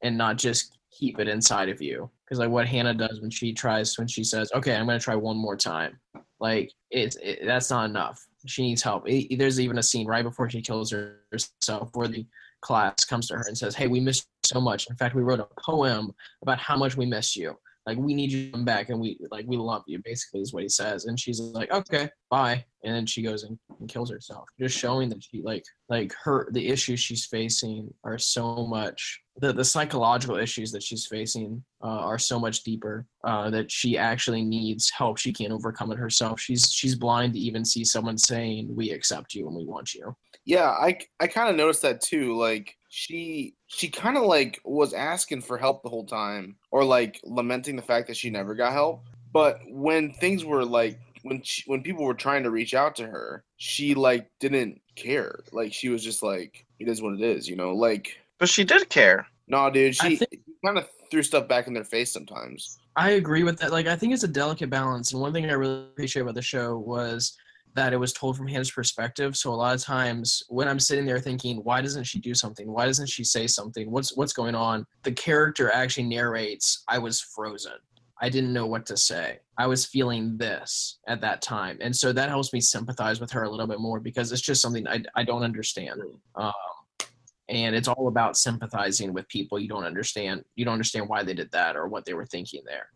and 0.00 0.16
not 0.16 0.38
just 0.38 0.78
keep 0.90 1.18
it 1.18 1.28
inside 1.28 1.68
of 1.68 1.82
you. 1.82 2.08
Because 2.24 2.38
like 2.38 2.48
what 2.48 2.66
hannah 2.66 2.94
does 2.94 3.20
when 3.20 3.30
she 3.30 3.52
tries 3.52 3.98
when 3.98 4.08
she 4.08 4.24
says 4.24 4.50
okay 4.54 4.74
i'm 4.74 4.86
going 4.86 4.98
to 4.98 5.04
try 5.04 5.14
one 5.14 5.36
more 5.36 5.56
time 5.58 6.00
like 6.40 6.72
it's 6.90 7.16
it, 7.22 7.40
that's 7.44 7.70
not 7.70 7.88
enough. 7.88 8.26
She 8.46 8.62
needs 8.62 8.82
help. 8.82 9.08
It, 9.08 9.38
there's 9.38 9.58
even 9.58 9.78
a 9.78 9.82
scene 9.82 10.06
right 10.06 10.22
before 10.22 10.50
she 10.50 10.60
kills 10.60 10.92
herself 11.32 11.88
where 11.94 12.08
the 12.08 12.26
class 12.64 13.04
comes 13.04 13.28
to 13.28 13.34
her 13.34 13.44
and 13.46 13.56
says 13.56 13.74
hey 13.74 13.86
we 13.86 14.00
miss 14.00 14.18
you 14.18 14.54
so 14.54 14.60
much. 14.60 14.88
In 14.88 14.96
fact 14.96 15.14
we 15.14 15.22
wrote 15.22 15.40
a 15.40 15.48
poem 15.60 16.12
about 16.42 16.58
how 16.58 16.76
much 16.76 16.96
we 16.96 17.06
miss 17.06 17.36
you. 17.36 17.54
Like 17.86 17.98
we 17.98 18.14
need 18.14 18.32
you 18.32 18.46
to 18.46 18.52
come 18.52 18.64
back 18.64 18.88
and 18.88 18.98
we 18.98 19.18
like 19.30 19.44
we 19.46 19.58
love 19.58 19.82
you 19.86 20.00
basically 20.02 20.40
is 20.40 20.54
what 20.54 20.62
he 20.62 20.68
says. 20.70 21.04
And 21.04 21.20
she's 21.20 21.38
like 21.38 21.70
okay 21.70 22.08
bye. 22.30 22.64
And 22.82 22.94
then 22.94 23.06
she 23.06 23.22
goes 23.22 23.44
and, 23.44 23.58
and 23.78 23.88
kills 23.88 24.10
herself 24.10 24.48
just 24.58 24.76
showing 24.76 25.10
that 25.10 25.22
she 25.22 25.42
like 25.42 25.64
like 25.90 26.12
her 26.24 26.48
the 26.52 26.68
issues 26.68 27.00
she's 27.00 27.26
facing 27.26 27.92
are 28.02 28.18
so 28.18 28.66
much 28.66 29.20
the, 29.36 29.52
the 29.52 29.64
psychological 29.64 30.36
issues 30.36 30.70
that 30.72 30.82
she's 30.82 31.06
facing 31.06 31.62
uh, 31.82 31.88
are 31.88 32.18
so 32.18 32.38
much 32.38 32.62
deeper 32.62 33.04
uh, 33.24 33.50
that 33.50 33.70
she 33.70 33.98
actually 33.98 34.44
needs 34.44 34.90
help. 34.90 35.18
She 35.18 35.32
can't 35.32 35.52
overcome 35.52 35.90
it 35.90 35.98
herself. 35.98 36.40
She's 36.40 36.70
she's 36.70 36.94
blind 36.94 37.34
to 37.34 37.40
even 37.40 37.64
see 37.64 37.84
someone 37.84 38.16
saying 38.16 38.74
we 38.74 38.90
accept 38.90 39.34
you 39.34 39.46
and 39.46 39.56
we 39.56 39.64
want 39.64 39.92
you 39.92 40.16
Yeah, 40.44 40.68
I 40.70 40.98
I 41.20 41.26
kind 41.26 41.48
of 41.48 41.56
noticed 41.56 41.82
that 41.82 42.00
too. 42.00 42.36
Like 42.36 42.76
she 42.88 43.54
she 43.66 43.88
kind 43.88 44.16
of 44.16 44.24
like 44.24 44.60
was 44.64 44.92
asking 44.92 45.42
for 45.42 45.56
help 45.58 45.82
the 45.82 45.88
whole 45.88 46.04
time, 46.06 46.56
or 46.70 46.84
like 46.84 47.20
lamenting 47.24 47.76
the 47.76 47.82
fact 47.82 48.06
that 48.08 48.16
she 48.16 48.30
never 48.30 48.54
got 48.54 48.72
help. 48.72 49.04
But 49.32 49.58
when 49.68 50.12
things 50.12 50.44
were 50.44 50.64
like 50.64 50.98
when 51.22 51.42
she, 51.42 51.62
when 51.66 51.82
people 51.82 52.04
were 52.04 52.14
trying 52.14 52.42
to 52.42 52.50
reach 52.50 52.74
out 52.74 52.94
to 52.96 53.06
her, 53.06 53.42
she 53.56 53.94
like 53.94 54.28
didn't 54.40 54.80
care. 54.94 55.40
Like 55.52 55.72
she 55.72 55.88
was 55.88 56.04
just 56.04 56.22
like, 56.22 56.66
it 56.78 56.88
is 56.88 57.00
what 57.00 57.14
it 57.14 57.22
is, 57.22 57.48
you 57.48 57.56
know. 57.56 57.74
Like 57.74 58.16
But 58.38 58.48
she 58.50 58.62
did 58.64 58.88
care. 58.90 59.26
no, 59.48 59.70
dude, 59.70 59.96
she 59.96 60.16
think- 60.16 60.40
kind 60.64 60.76
of 60.78 60.86
threw 61.10 61.22
stuff 61.22 61.48
back 61.48 61.66
in 61.66 61.72
their 61.74 61.84
face 61.84 62.12
sometimes. 62.12 62.78
I 62.96 63.10
agree 63.12 63.42
with 63.42 63.58
that. 63.58 63.72
Like, 63.72 63.86
I 63.86 63.96
think 63.96 64.12
it's 64.14 64.22
a 64.22 64.28
delicate 64.28 64.70
balance. 64.70 65.12
And 65.12 65.20
one 65.20 65.32
thing 65.32 65.46
I 65.46 65.52
really 65.54 65.84
appreciate 65.84 66.22
about 66.22 66.34
the 66.36 66.42
show 66.42 66.78
was 66.78 67.36
that 67.74 67.92
it 67.92 67.98
was 67.98 68.12
told 68.12 68.36
from 68.36 68.46
Hannah's 68.46 68.70
perspective. 68.70 69.36
So 69.36 69.50
a 69.50 69.54
lot 69.54 69.74
of 69.74 69.82
times 69.82 70.42
when 70.48 70.68
I'm 70.68 70.78
sitting 70.78 71.04
there 71.04 71.18
thinking, 71.18 71.58
why 71.58 71.80
doesn't 71.80 72.04
she 72.04 72.20
do 72.20 72.34
something? 72.34 72.70
Why 72.70 72.86
doesn't 72.86 73.08
she 73.08 73.24
say 73.24 73.46
something? 73.46 73.90
What's 73.90 74.16
what's 74.16 74.32
going 74.32 74.54
on? 74.54 74.86
The 75.02 75.12
character 75.12 75.70
actually 75.70 76.04
narrates, 76.04 76.84
I 76.88 76.98
was 76.98 77.20
frozen. 77.20 77.72
I 78.20 78.28
didn't 78.28 78.52
know 78.52 78.66
what 78.66 78.86
to 78.86 78.96
say. 78.96 79.40
I 79.58 79.66
was 79.66 79.84
feeling 79.84 80.36
this 80.38 80.98
at 81.08 81.20
that 81.22 81.42
time. 81.42 81.78
And 81.80 81.94
so 81.94 82.12
that 82.12 82.28
helps 82.28 82.52
me 82.52 82.60
sympathize 82.60 83.20
with 83.20 83.30
her 83.32 83.42
a 83.42 83.50
little 83.50 83.66
bit 83.66 83.80
more 83.80 83.98
because 83.98 84.30
it's 84.30 84.40
just 84.40 84.62
something 84.62 84.86
I, 84.86 85.02
I 85.16 85.24
don't 85.24 85.42
understand. 85.42 86.00
Um, 86.36 86.52
and 87.48 87.74
it's 87.74 87.88
all 87.88 88.08
about 88.08 88.36
sympathizing 88.36 89.12
with 89.12 89.28
people 89.28 89.58
you 89.58 89.68
don't 89.68 89.84
understand. 89.84 90.44
You 90.54 90.64
don't 90.64 90.74
understand 90.74 91.08
why 91.08 91.22
they 91.24 91.34
did 91.34 91.50
that 91.50 91.76
or 91.76 91.88
what 91.88 92.04
they 92.04 92.14
were 92.14 92.24
thinking 92.24 92.62
there. 92.64 92.88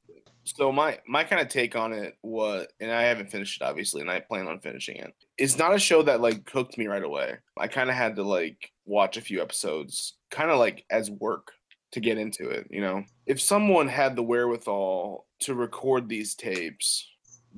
So 0.56 0.72
my 0.72 0.98
my 1.06 1.24
kind 1.24 1.42
of 1.42 1.48
take 1.48 1.76
on 1.76 1.92
it 1.92 2.16
was, 2.22 2.66
and 2.80 2.90
I 2.90 3.02
haven't 3.02 3.30
finished 3.30 3.61
it 3.61 3.64
obviously, 3.64 4.00
and 4.00 4.11
I 4.11 4.20
plan 4.20 4.46
on 4.46 4.61
finishing 4.61 4.96
it. 4.96 5.14
It's 5.37 5.58
not 5.58 5.74
a 5.74 5.78
show 5.78 6.02
that 6.02 6.20
like 6.20 6.48
hooked 6.48 6.78
me 6.78 6.87
right 6.87 7.02
away. 7.02 7.37
I 7.58 7.68
kind 7.68 7.90
of 7.90 7.96
had 7.96 8.16
to 8.16 8.22
like 8.22 8.72
watch 8.87 9.16
a 9.16 9.22
few 9.22 9.42
episodes, 9.42 10.14
kind 10.30 10.50
of 10.50 10.58
like 10.58 10.84
as 10.90 11.11
work 11.11 11.52
to 11.92 12.00
get 12.00 12.18
into 12.18 12.48
it. 12.48 12.66
You 12.70 12.80
know, 12.80 13.04
if 13.26 13.40
someone 13.40 13.88
had 13.88 14.16
the 14.16 14.22
wherewithal 14.22 15.26
to 15.40 15.54
record 15.54 16.08
these 16.08 16.34
tapes, 16.34 17.06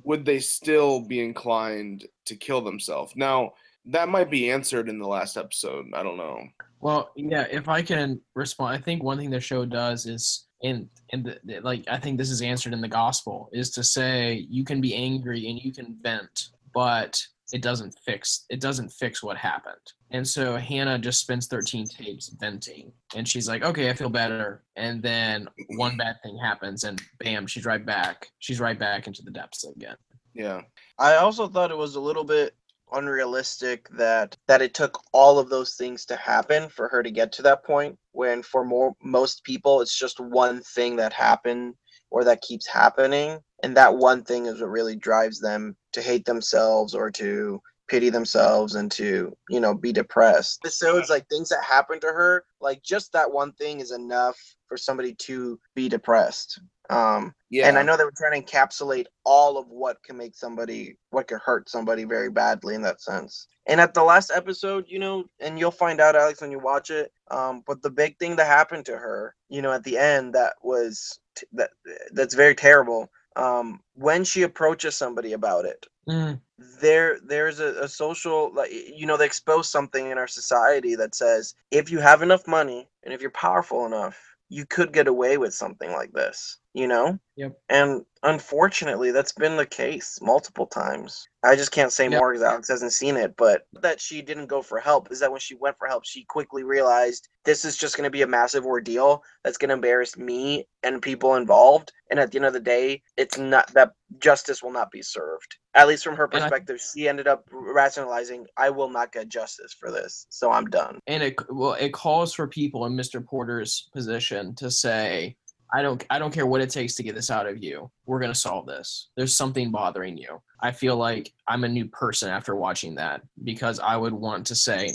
would 0.03 0.25
they 0.25 0.39
still 0.39 1.01
be 1.01 1.21
inclined 1.21 2.07
to 2.25 2.35
kill 2.35 2.61
themselves? 2.61 3.13
Now 3.15 3.53
that 3.85 4.09
might 4.09 4.29
be 4.29 4.51
answered 4.51 4.89
in 4.89 4.99
the 4.99 5.07
last 5.07 5.37
episode. 5.37 5.87
I 5.93 6.03
don't 6.03 6.17
know. 6.17 6.43
Well, 6.81 7.11
yeah, 7.15 7.47
if 7.49 7.67
I 7.67 7.81
can 7.81 8.19
respond, 8.35 8.75
I 8.75 8.79
think 8.79 9.03
one 9.03 9.17
thing 9.17 9.29
the 9.29 9.39
show 9.39 9.65
does 9.65 10.05
is 10.05 10.47
in 10.63 10.89
the, 11.11 11.39
the- 11.43 11.59
like 11.61 11.83
I 11.89 11.97
think 11.97 12.17
this 12.17 12.29
is 12.29 12.41
answered 12.41 12.73
in 12.73 12.81
the 12.81 12.87
gospel 12.87 13.49
is 13.51 13.69
to 13.71 13.83
say 13.83 14.45
you 14.49 14.63
can 14.63 14.81
be 14.81 14.93
angry 14.95 15.47
and 15.49 15.59
you 15.59 15.71
can 15.73 15.97
vent, 16.01 16.49
but 16.73 17.21
it 17.53 17.61
doesn't 17.61 17.93
fix 18.05 18.45
it 18.49 18.61
doesn't 18.61 18.89
fix 18.89 19.21
what 19.21 19.37
happened. 19.37 19.75
And 20.11 20.27
so 20.27 20.55
Hannah 20.57 20.97
just 20.99 21.19
spends 21.21 21.47
13 21.47 21.85
tapes 21.87 22.29
venting 22.39 22.91
and 23.15 23.27
she's 23.27 23.47
like, 23.47 23.63
"Okay, 23.63 23.89
I 23.89 23.93
feel 23.93 24.09
better." 24.09 24.63
And 24.75 25.01
then 25.01 25.47
one 25.75 25.97
bad 25.97 26.15
thing 26.23 26.37
happens 26.37 26.83
and 26.85 27.01
bam, 27.19 27.47
she's 27.47 27.65
right 27.65 27.85
back. 27.85 28.27
She's 28.39 28.59
right 28.59 28.77
back 28.79 29.07
into 29.07 29.21
the 29.21 29.31
depths 29.31 29.65
again. 29.65 29.95
Yeah. 30.33 30.61
I 30.97 31.15
also 31.15 31.47
thought 31.47 31.71
it 31.71 31.77
was 31.77 31.95
a 31.95 31.99
little 31.99 32.23
bit 32.23 32.55
unrealistic 32.93 33.89
that 33.89 34.37
that 34.47 34.61
it 34.61 34.73
took 34.73 35.01
all 35.13 35.39
of 35.39 35.49
those 35.49 35.75
things 35.75 36.05
to 36.05 36.15
happen 36.15 36.69
for 36.69 36.87
her 36.87 37.01
to 37.01 37.11
get 37.11 37.31
to 37.31 37.41
that 37.41 37.63
point 37.63 37.97
when 38.11 38.43
for 38.43 38.65
more 38.65 38.93
most 39.03 39.43
people 39.43 39.81
it's 39.81 39.97
just 39.97 40.19
one 40.19 40.61
thing 40.61 40.95
that 40.95 41.13
happened 41.13 41.73
or 42.09 42.23
that 42.23 42.41
keeps 42.41 42.67
happening 42.67 43.39
and 43.63 43.77
that 43.77 43.95
one 43.95 44.23
thing 44.23 44.45
is 44.45 44.59
what 44.59 44.69
really 44.69 44.95
drives 44.95 45.39
them 45.39 45.75
to 45.93 46.01
hate 46.01 46.25
themselves 46.25 46.93
or 46.93 47.11
to 47.11 47.61
pity 47.91 48.09
themselves 48.09 48.75
and 48.75 48.89
to 48.89 49.35
you 49.49 49.59
know 49.59 49.73
be 49.73 49.91
depressed. 49.91 50.61
Episodes 50.63 51.09
like 51.09 51.27
things 51.27 51.49
that 51.49 51.61
happen 51.61 51.99
to 51.99 52.07
her, 52.07 52.45
like 52.61 52.81
just 52.81 53.11
that 53.11 53.31
one 53.31 53.51
thing 53.53 53.81
is 53.81 53.91
enough 53.91 54.37
for 54.67 54.77
somebody 54.77 55.13
to 55.15 55.59
be 55.75 55.89
depressed. 55.89 56.61
Um, 56.91 57.33
Yeah. 57.49 57.67
and 57.67 57.77
I 57.77 57.83
know 57.83 57.97
they 57.97 58.03
were 58.05 58.13
trying 58.15 58.41
to 58.41 58.47
encapsulate 58.51 59.05
all 59.25 59.57
of 59.57 59.67
what 59.69 60.01
can 60.03 60.17
make 60.17 60.35
somebody, 60.35 60.97
what 61.11 61.27
could 61.27 61.39
hurt 61.39 61.69
somebody 61.69 62.03
very 62.05 62.29
badly 62.29 62.75
in 62.75 62.81
that 62.83 63.01
sense. 63.01 63.47
And 63.67 63.79
at 63.81 63.93
the 63.93 64.03
last 64.03 64.31
episode, 64.33 64.85
you 64.87 64.99
know, 64.99 65.25
and 65.39 65.59
you'll 65.59 65.71
find 65.71 66.01
out, 66.01 66.15
Alex, 66.15 66.41
when 66.41 66.51
you 66.51 66.59
watch 66.59 66.89
it. 66.89 67.11
Um, 67.29 67.63
but 67.67 67.81
the 67.81 67.89
big 67.91 68.17
thing 68.19 68.35
that 68.37 68.47
happened 68.47 68.85
to 68.87 68.97
her, 68.97 69.35
you 69.49 69.61
know, 69.61 69.71
at 69.71 69.83
the 69.83 69.97
end, 69.97 70.33
that 70.35 70.53
was 70.61 71.19
t- 71.35 71.47
that 71.53 71.71
that's 72.13 72.35
very 72.35 72.55
terrible. 72.55 73.11
Um, 73.35 73.81
when 73.95 74.23
she 74.23 74.43
approaches 74.43 74.95
somebody 74.95 75.33
about 75.33 75.65
it, 75.65 75.85
Mm, 76.09 76.41
there 76.81 77.19
there's 77.25 77.59
a, 77.59 77.75
a 77.83 77.87
social 77.87 78.51
like 78.53 78.71
you 78.71 79.05
know 79.05 79.17
they 79.17 79.25
expose 79.25 79.69
something 79.69 80.07
in 80.11 80.17
our 80.17 80.27
society 80.27 80.95
that 80.95 81.15
says 81.15 81.55
if 81.71 81.91
you 81.91 81.99
have 81.99 82.21
enough 82.21 82.47
money 82.47 82.87
and 83.03 83.13
if 83.13 83.21
you're 83.21 83.31
powerful 83.31 83.85
enough 83.85 84.35
you 84.49 84.65
could 84.65 84.91
get 84.93 85.07
away 85.07 85.37
with 85.37 85.53
something 85.53 85.91
like 85.91 86.11
this 86.13 86.57
you 86.73 86.87
know 86.87 87.19
Yep. 87.37 87.53
and 87.69 88.01
unfortunately 88.23 89.11
that's 89.11 89.31
been 89.31 89.55
the 89.57 89.65
case 89.65 90.19
multiple 90.21 90.65
times 90.67 91.27
i 91.43 91.55
just 91.55 91.71
can't 91.71 91.91
say 91.91 92.07
Yep. 92.09 92.19
more 92.19 92.31
because 92.31 92.43
alex 92.43 92.67
hasn't 92.67 92.93
seen 92.93 93.17
it 93.17 93.35
but 93.37 93.63
that 93.81 93.99
she 93.99 94.21
didn't 94.21 94.47
go 94.47 94.61
for 94.61 94.79
help 94.79 95.11
is 95.11 95.19
that 95.19 95.31
when 95.31 95.39
she 95.39 95.55
went 95.55 95.77
for 95.77 95.87
help 95.87 96.05
she 96.05 96.23
quickly 96.25 96.63
realized 96.63 97.29
this 97.45 97.65
is 97.65 97.77
just 97.77 97.95
going 97.97 98.05
to 98.05 98.11
be 98.11 98.21
a 98.21 98.27
massive 98.27 98.65
ordeal 98.65 99.23
that's 99.43 99.57
going 99.57 99.69
to 99.69 99.73
embarrass 99.75 100.17
me 100.17 100.65
and 100.83 101.01
people 101.01 101.35
involved 101.35 101.91
and 102.09 102.19
at 102.19 102.31
the 102.31 102.37
end 102.37 102.45
of 102.45 102.53
the 102.53 102.59
day 102.59 103.01
it's 103.17 103.37
not 103.37 103.71
that 103.73 103.91
justice 104.19 104.61
will 104.61 104.71
not 104.71 104.91
be 104.91 105.01
served 105.01 105.55
at 105.73 105.87
least 105.87 106.03
from 106.03 106.15
her 106.17 106.25
And 106.25 106.35
I- 106.35 106.39
perspective 106.49 106.81
she 106.93 107.07
ended 107.07 107.27
up 107.27 107.45
rationalizing 107.51 108.45
i 108.57 108.69
will 108.69 108.89
not 108.89 109.11
get 109.11 109.29
justice 109.29 109.73
for 109.77 109.91
this 109.91 110.27
so 110.29 110.51
i'm 110.51 110.65
done 110.65 110.99
and 111.07 111.23
it 111.23 111.35
well 111.49 111.73
it 111.73 111.91
calls 111.93 112.33
for 112.33 112.47
people 112.47 112.85
in 112.85 112.93
Mr. 112.93 113.25
Porter's 113.25 113.89
position 113.93 114.53
to 114.55 114.69
say, 114.69 115.35
I 115.73 115.81
don't 115.81 116.03
I 116.09 116.19
don't 116.19 116.33
care 116.33 116.45
what 116.45 116.61
it 116.61 116.69
takes 116.69 116.95
to 116.95 117.03
get 117.03 117.15
this 117.15 117.31
out 117.31 117.47
of 117.47 117.63
you. 117.63 117.89
We're 118.05 118.19
gonna 118.19 118.35
solve 118.35 118.65
this. 118.65 119.09
There's 119.15 119.35
something 119.35 119.71
bothering 119.71 120.17
you. 120.17 120.41
I 120.61 120.71
feel 120.71 120.95
like 120.97 121.31
I'm 121.47 121.63
a 121.63 121.69
new 121.69 121.85
person 121.87 122.29
after 122.29 122.55
watching 122.55 122.93
that 122.95 123.21
because 123.43 123.79
I 123.79 123.95
would 123.97 124.13
want 124.13 124.45
to 124.47 124.55
say, 124.55 124.91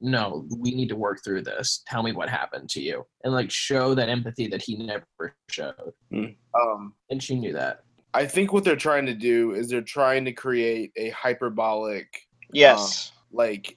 no, 0.00 0.46
we 0.58 0.72
need 0.74 0.88
to 0.90 0.96
work 0.96 1.20
through 1.24 1.42
this. 1.42 1.82
Tell 1.86 2.02
me 2.02 2.12
what 2.12 2.28
happened 2.28 2.68
to 2.70 2.80
you, 2.82 3.04
and 3.24 3.32
like 3.32 3.50
show 3.50 3.94
that 3.94 4.08
empathy 4.08 4.46
that 4.48 4.62
he 4.62 4.76
never 4.76 5.34
showed. 5.48 5.92
um, 6.54 6.94
And 7.10 7.22
she 7.22 7.34
knew 7.34 7.52
that. 7.54 7.80
I 8.12 8.26
think 8.26 8.52
what 8.52 8.64
they're 8.64 8.76
trying 8.76 9.06
to 9.06 9.14
do 9.14 9.52
is 9.52 9.68
they're 9.68 9.82
trying 9.82 10.24
to 10.26 10.32
create 10.32 10.92
a 10.96 11.10
hyperbolic 11.10 12.08
yes 12.52 13.12
like 13.32 13.76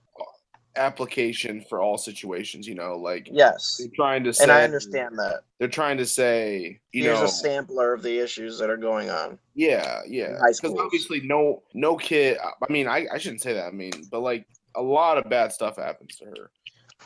application 0.75 1.63
for 1.69 1.81
all 1.81 1.97
situations. 1.97 2.67
You 2.67 2.75
know, 2.75 2.97
like 2.97 3.29
yes 3.31 3.77
they're 3.77 3.87
trying 3.95 4.23
to 4.23 4.33
say, 4.33 4.43
and 4.43 4.51
i 4.51 4.63
understand 4.63 5.17
that 5.17 5.41
They're 5.59 5.67
trying 5.67 5.97
to 5.97 6.05
say, 6.05 6.79
you 6.91 7.03
here's 7.03 7.19
know, 7.19 7.25
a 7.25 7.29
sampler 7.29 7.93
of 7.93 8.03
the 8.03 8.19
issues 8.19 8.57
that 8.59 8.69
are 8.69 8.77
going 8.77 9.09
on 9.09 9.37
yeah, 9.55 10.01
yeah. 10.07 10.39
Because 10.47 10.77
obviously, 10.77 11.21
no, 11.21 11.63
no 11.73 11.95
kid. 11.95 12.37
I 12.43 12.71
mean, 12.71 12.87
I, 12.87 13.05
I 13.13 13.17
shouldn't 13.17 13.41
say 13.41 13.53
that. 13.53 13.65
I 13.65 13.71
mean, 13.71 13.91
but 14.11 14.21
like 14.21 14.47
a 14.75 14.81
lot 14.81 15.17
of 15.17 15.29
bad 15.29 15.51
stuff 15.51 15.77
happens 15.77 16.15
to 16.17 16.25
her. 16.25 16.51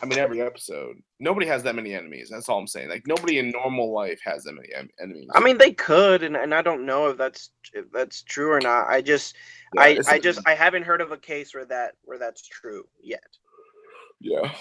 I 0.02 0.06
mean, 0.06 0.20
every 0.20 0.42
episode. 0.42 1.02
Nobody 1.20 1.48
has 1.48 1.64
that 1.64 1.76
many 1.76 1.94
enemies. 1.94 2.30
That's 2.30 2.48
all 2.50 2.60
I'm 2.60 2.68
saying. 2.68 2.90
Like 2.90 3.08
nobody 3.08 3.40
in 3.40 3.50
normal 3.50 3.92
life 3.92 4.22
has 4.24 4.44
that 4.44 4.54
many 4.54 4.70
em- 4.74 4.90
enemies. 5.02 5.28
I 5.34 5.40
mean, 5.40 5.58
they 5.58 5.74
could, 5.74 6.22
and, 6.22 6.38
and 6.38 6.54
I 6.54 6.62
don't 6.62 6.86
know 6.86 7.08
if 7.08 7.18
that's 7.18 7.50
if 7.74 7.92
that's 7.92 8.22
true 8.22 8.52
or 8.52 8.62
not. 8.62 8.88
I 8.88 9.02
just, 9.02 9.36
Yeah, 9.74 9.82
I, 9.82 10.00
I 10.08 10.20
just, 10.20 10.40
I 10.46 10.54
haven't 10.54 10.84
heard 10.84 11.02
of 11.02 11.12
a 11.12 11.18
case 11.18 11.54
where 11.54 11.66
that 11.66 11.94
where 12.04 12.20
that's 12.20 12.48
true 12.48 12.88
yet. 13.02 13.26
Yeah. 14.20 14.54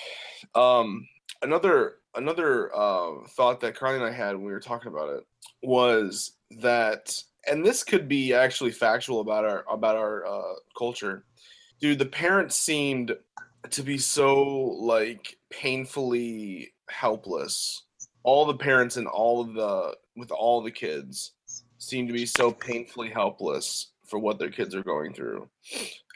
Um 0.55 1.07
another 1.43 1.97
another 2.15 2.75
uh 2.75 3.27
thought 3.31 3.61
that 3.61 3.75
Carly 3.75 3.97
and 3.97 4.05
I 4.05 4.11
had 4.11 4.37
when 4.37 4.45
we 4.45 4.53
were 4.53 4.61
talking 4.61 4.93
about 4.93 5.11
it 5.11 5.25
was 5.63 6.33
that 6.61 7.23
and 7.49 7.65
this 7.65 7.85
could 7.85 8.09
be 8.09 8.35
actually 8.35 8.73
factual 8.73 9.21
about 9.21 9.45
our 9.45 9.65
about 9.71 9.97
our 9.97 10.27
uh 10.27 10.55
culture. 10.77 11.25
Dude, 11.81 11.99
the 11.99 12.07
parents 12.07 12.57
seemed 12.57 13.17
to 13.71 13.83
be 13.83 13.99
so 13.99 14.45
like 14.45 15.37
painfully 15.51 16.73
helpless. 16.89 17.83
All 18.23 18.45
the 18.45 18.55
parents 18.57 18.97
and 18.97 19.07
all 19.07 19.41
of 19.41 19.55
the 19.55 19.97
with 20.17 20.31
all 20.31 20.63
the 20.63 20.71
kids 20.71 21.33
seem 21.79 22.07
to 22.07 22.13
be 22.13 22.27
so 22.27 22.51
painfully 22.51 23.11
helpless 23.11 23.93
for 24.07 24.19
what 24.19 24.39
their 24.39 24.51
kids 24.51 24.75
are 24.75 24.83
going 24.83 25.13
through. 25.13 25.49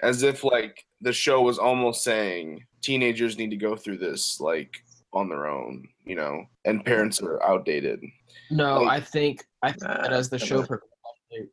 As 0.03 0.23
if 0.23 0.45
like 0.45 0.85
the 1.01 1.13
show 1.13 1.43
was 1.43 1.59
almost 1.59 2.03
saying 2.05 2.65
teenagers 2.83 3.37
need 3.39 3.51
to 3.51 3.57
go 3.57 3.77
through 3.77 3.99
this 3.99 4.41
like 4.41 4.73
on 5.13 5.29
their 5.29 5.47
own, 5.47 5.87
you 6.05 6.15
know, 6.17 6.45
and 6.65 6.85
parents 6.85 7.21
are 7.21 7.43
outdated. 7.43 8.01
No, 8.51 8.83
Like- 8.83 9.03
I 9.03 9.05
think 9.05 9.45
I 9.63 9.73
think 9.73 9.83
that 9.83 10.13
as 10.13 10.31
the 10.31 10.37
I 10.37 10.39
show 10.39 10.67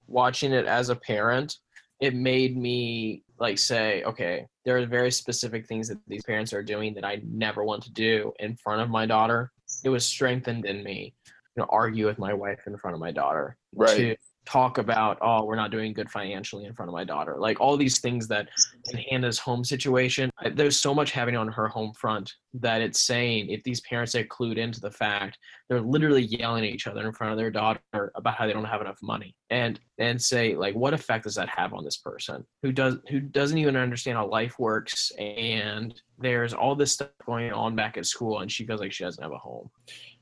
watching 0.07 0.53
it 0.53 0.65
as 0.65 0.89
a 0.89 0.95
parent, 0.95 1.55
it 1.99 2.13
made 2.15 2.55
me 2.57 3.23
like 3.39 3.57
say, 3.57 4.03
okay, 4.03 4.45
there 4.65 4.77
are 4.77 4.85
very 4.85 5.11
specific 5.11 5.67
things 5.67 5.87
that 5.89 5.97
these 6.07 6.23
parents 6.23 6.53
are 6.53 6.63
doing 6.63 6.93
that 6.95 7.05
I 7.05 7.21
never 7.27 7.63
want 7.63 7.83
to 7.83 7.91
do 7.91 8.33
in 8.39 8.55
front 8.55 8.81
of 8.81 8.89
my 8.89 9.05
daughter. 9.05 9.51
It 9.83 9.89
was 9.89 10.05
strengthened 10.05 10.65
in 10.65 10.83
me, 10.83 11.13
you 11.25 11.61
know, 11.61 11.67
argue 11.69 12.05
with 12.05 12.17
my 12.19 12.33
wife 12.33 12.59
in 12.67 12.77
front 12.77 12.95
of 12.95 12.99
my 12.99 13.11
daughter, 13.11 13.57
Right. 13.75 13.97
to 13.97 14.15
talk 14.47 14.77
about, 14.77 15.17
oh, 15.21 15.43
we're 15.43 15.55
not 15.55 15.71
doing 15.71 15.91
good 15.93 16.09
financially 16.09 16.65
in 16.65 16.73
front 16.73 16.89
of 16.89 16.93
my 16.93 17.03
daughter, 17.03 17.35
like 17.37 17.59
all 17.59 17.75
these 17.75 17.99
things 17.99 18.27
that 18.29 18.47
in 18.91 18.97
Hannah's 18.97 19.37
home 19.37 19.63
situation, 19.63 20.29
there's 20.53 20.79
so 20.79 20.93
much 20.93 21.11
happening 21.11 21.37
on 21.37 21.49
her 21.49 21.67
home 21.67 21.93
front 21.93 22.33
that 22.53 22.81
it's 22.81 23.01
saying 23.01 23.49
if 23.49 23.61
these 23.63 23.81
parents 23.81 24.15
are 24.15 24.23
clued 24.23 24.57
into 24.57 24.79
the 24.79 24.91
fact 24.91 25.37
they're 25.69 25.81
literally 25.81 26.23
yelling 26.23 26.63
at 26.63 26.69
each 26.69 26.87
other 26.87 27.05
in 27.05 27.13
front 27.13 27.31
of 27.31 27.37
their 27.37 27.51
daughter 27.51 27.81
about 28.15 28.35
how 28.35 28.47
they 28.47 28.53
don't 28.53 28.65
have 28.65 28.81
enough 28.81 28.97
money 29.01 29.35
and 29.49 29.79
and 29.99 30.21
say 30.21 30.55
like 30.55 30.75
what 30.75 30.93
effect 30.93 31.25
does 31.25 31.35
that 31.35 31.49
have 31.49 31.73
on 31.73 31.83
this 31.83 31.97
person 31.97 32.45
who 32.63 32.71
does 32.71 32.95
who 33.09 33.19
doesn't 33.19 33.57
even 33.57 33.75
understand 33.75 34.17
how 34.17 34.27
life 34.27 34.57
works 34.59 35.11
and 35.19 36.01
there's 36.19 36.53
all 36.53 36.75
this 36.75 36.93
stuff 36.93 37.09
going 37.25 37.51
on 37.51 37.75
back 37.75 37.97
at 37.97 38.05
school 38.05 38.39
and 38.39 38.51
she 38.51 38.65
feels 38.65 38.79
like 38.79 38.91
she 38.91 39.03
doesn't 39.03 39.23
have 39.23 39.33
a 39.33 39.37
home 39.37 39.69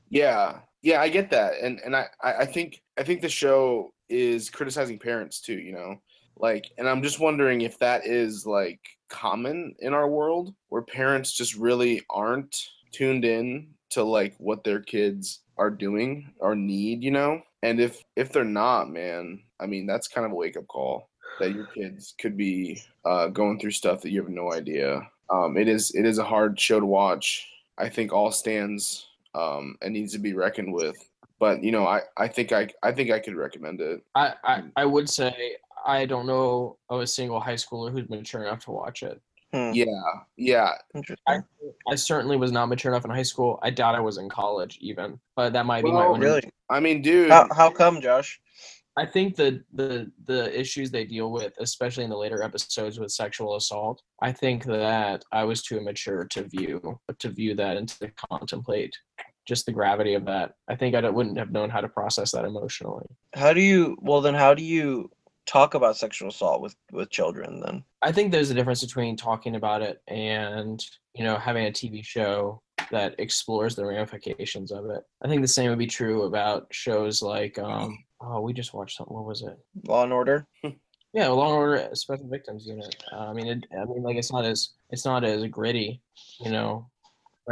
Yeah, 0.08 0.60
yeah, 0.82 1.00
I 1.00 1.08
get 1.08 1.30
that, 1.30 1.54
and 1.60 1.80
and 1.84 1.96
I 1.96 2.06
I 2.22 2.46
think 2.46 2.82
I 2.98 3.02
think 3.02 3.20
the 3.20 3.28
show 3.28 3.92
is 4.08 4.50
criticizing 4.50 4.98
parents 4.98 5.40
too. 5.40 5.58
You 5.58 5.72
know, 5.72 5.96
like, 6.36 6.70
and 6.78 6.88
I'm 6.88 7.02
just 7.02 7.20
wondering 7.20 7.62
if 7.62 7.78
that 7.78 8.06
is 8.06 8.46
like 8.46 8.80
common 9.08 9.74
in 9.80 9.92
our 9.94 10.08
world 10.08 10.54
where 10.68 10.82
parents 10.82 11.32
just 11.32 11.56
really 11.56 12.02
aren't 12.10 12.56
tuned 12.92 13.24
in 13.24 13.68
to 13.90 14.02
like 14.02 14.34
what 14.38 14.64
their 14.64 14.80
kids 14.80 15.40
are 15.58 15.70
doing 15.70 16.30
or 16.38 16.54
need. 16.54 17.02
You 17.02 17.10
know, 17.10 17.42
and 17.62 17.80
if 17.80 18.04
if 18.14 18.32
they're 18.32 18.44
not, 18.44 18.90
man, 18.90 19.42
I 19.60 19.66
mean 19.66 19.86
that's 19.86 20.08
kind 20.08 20.24
of 20.24 20.32
a 20.32 20.36
wake 20.36 20.56
up 20.56 20.68
call 20.68 21.08
that 21.40 21.54
your 21.54 21.66
kids 21.66 22.14
could 22.20 22.36
be 22.36 22.80
uh, 23.04 23.28
going 23.28 23.58
through 23.58 23.72
stuff 23.72 24.00
that 24.02 24.10
you 24.10 24.22
have 24.22 24.30
no 24.30 24.52
idea. 24.52 25.08
Um, 25.30 25.56
it 25.56 25.68
is 25.68 25.92
it 25.94 26.06
is 26.06 26.18
a 26.18 26.24
hard 26.24 26.58
show 26.60 26.78
to 26.80 26.86
watch. 26.86 27.46
I 27.78 27.88
think 27.88 28.12
all 28.12 28.30
stands 28.30 29.06
um, 29.36 29.76
and 29.82 29.92
needs 29.92 30.12
to 30.12 30.18
be 30.18 30.32
reckoned 30.34 30.72
with. 30.72 30.96
But 31.38 31.62
you 31.62 31.70
know, 31.70 31.86
I, 31.86 32.00
I 32.16 32.28
think 32.28 32.52
I 32.52 32.68
I 32.82 32.92
think 32.92 33.10
I 33.10 33.18
could 33.20 33.36
recommend 33.36 33.80
it. 33.80 34.00
I, 34.14 34.34
I 34.44 34.62
i 34.76 34.84
would 34.84 35.08
say 35.08 35.56
i 35.86 36.04
don't 36.06 36.26
know 36.26 36.78
of 36.88 37.00
a 37.00 37.06
single 37.06 37.38
high 37.38 37.54
schooler 37.54 37.92
who's 37.92 38.08
mature 38.08 38.42
enough 38.42 38.64
to 38.64 38.70
watch 38.70 39.02
it 39.02 39.20
Hmm, 39.52 39.70
Yeah, 39.72 39.84
yeah. 40.36 40.72
I, 41.28 41.38
I 41.88 41.94
certainly 41.94 42.36
was 42.36 42.50
not 42.50 42.66
mature 42.66 42.90
enough 42.90 43.04
in 43.04 43.10
high 43.12 43.22
school 43.22 43.60
i 43.62 43.70
doubt 43.70 43.94
i 43.94 44.00
was 44.00 44.18
in 44.18 44.28
college 44.28 44.78
even 44.80 45.20
but 45.36 45.52
that 45.52 45.66
might 45.66 45.84
be 45.84 45.92
my 45.92 46.00
Well, 46.00 46.14
own 46.14 46.20
really? 46.20 46.42
I 46.68 46.80
mean, 46.80 47.00
dude, 47.02 47.30
How, 47.30 47.46
how 47.54 47.70
come, 47.70 48.00
Josh? 48.00 48.40
I 48.96 49.04
think 49.06 49.36
the 49.36 49.62
the 49.74 50.10
the 50.24 50.58
issues 50.58 50.90
they 50.90 51.04
deal 51.04 51.30
with, 51.30 51.52
especially 51.58 52.04
in 52.04 52.10
the 52.10 52.16
later 52.16 52.42
episodes 52.42 52.98
with 52.98 53.12
sexual 53.12 53.54
assault, 53.56 54.02
I 54.22 54.32
think 54.32 54.64
that 54.64 55.22
I 55.30 55.44
was 55.44 55.62
too 55.62 55.76
immature 55.76 56.24
to 56.24 56.42
view 56.44 56.98
to 57.18 57.28
view 57.28 57.54
that 57.54 57.76
and 57.76 57.88
to 58.00 58.10
contemplate 58.30 58.96
just 59.46 59.66
the 59.66 59.72
gravity 59.72 60.14
of 60.14 60.24
that. 60.26 60.54
I 60.68 60.76
think 60.76 60.94
I 60.94 61.08
wouldn't 61.08 61.38
have 61.38 61.52
known 61.52 61.70
how 61.70 61.80
to 61.80 61.88
process 61.88 62.32
that 62.32 62.44
emotionally. 62.44 63.06
How 63.34 63.52
do 63.52 63.60
you? 63.60 63.96
Well, 64.00 64.20
then, 64.20 64.34
how 64.34 64.54
do 64.54 64.62
you 64.62 65.10
talk 65.46 65.74
about 65.74 65.96
sexual 65.96 66.28
assault 66.28 66.60
with 66.60 66.76
with 66.92 67.10
children? 67.10 67.60
Then, 67.64 67.84
I 68.02 68.12
think 68.12 68.30
there's 68.30 68.50
a 68.50 68.54
difference 68.54 68.84
between 68.84 69.16
talking 69.16 69.56
about 69.56 69.82
it 69.82 70.02
and 70.08 70.84
you 71.14 71.24
know 71.24 71.36
having 71.36 71.66
a 71.66 71.70
TV 71.70 72.04
show 72.04 72.60
that 72.90 73.14
explores 73.18 73.74
the 73.74 73.86
ramifications 73.86 74.70
of 74.70 74.86
it. 74.90 75.02
I 75.22 75.28
think 75.28 75.42
the 75.42 75.48
same 75.48 75.70
would 75.70 75.78
be 75.78 75.86
true 75.86 76.22
about 76.22 76.66
shows 76.70 77.22
like 77.22 77.58
um 77.58 77.98
oh 78.20 78.40
we 78.40 78.52
just 78.52 78.74
watched 78.74 78.96
something. 78.96 79.14
What 79.14 79.26
was 79.26 79.42
it? 79.42 79.58
Law 79.86 80.04
and 80.04 80.12
Order. 80.12 80.46
Yeah, 81.12 81.28
Law 81.28 81.46
and 81.46 81.56
Order 81.56 81.88
Special 81.94 82.28
Victims 82.28 82.66
Unit. 82.66 82.94
Uh, 83.10 83.30
I 83.30 83.32
mean, 83.32 83.46
it, 83.46 83.66
I 83.72 83.86
mean, 83.86 84.02
like 84.02 84.16
it's 84.16 84.30
not 84.30 84.44
as 84.44 84.72
it's 84.90 85.06
not 85.06 85.24
as 85.24 85.42
gritty, 85.46 86.02
you 86.40 86.50
know, 86.50 86.90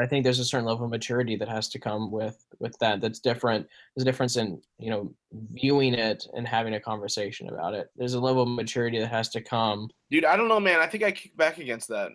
I 0.02 0.07
think 0.07 0.24
there's 0.24 0.40
a 0.40 0.44
certain 0.44 0.66
level 0.66 0.85
of 0.85 0.90
maturity 0.90 1.37
that 1.37 1.48
has 1.48 1.68
to 1.70 1.78
come 1.78 2.11
with 2.11 2.44
with 2.59 2.76
that. 2.78 3.00
That's 3.00 3.20
different. 3.20 3.68
There's 3.94 4.02
a 4.02 4.11
difference 4.11 4.37
in 4.37 4.61
you 4.78 4.90
know 4.90 5.14
viewing 5.52 5.94
it 5.94 6.26
and 6.35 6.46
having 6.46 6.74
a 6.74 6.80
conversation 6.80 7.48
about 7.48 7.74
it. 7.74 7.90
There's 7.96 8.14
a 8.14 8.20
level 8.20 8.42
of 8.42 8.48
maturity 8.48 8.98
that 8.98 9.09
has 9.09 9.28
to 9.30 9.40
come. 9.40 9.88
Dude, 10.11 10.24
I 10.24 10.37
don't 10.37 10.48
know, 10.48 10.61
man. 10.61 10.80
I 10.80 10.87
think 10.87 11.04
I 11.04 11.12
kick 11.12 11.37
back 11.37 11.59
against 11.59 11.88
that. 11.88 12.11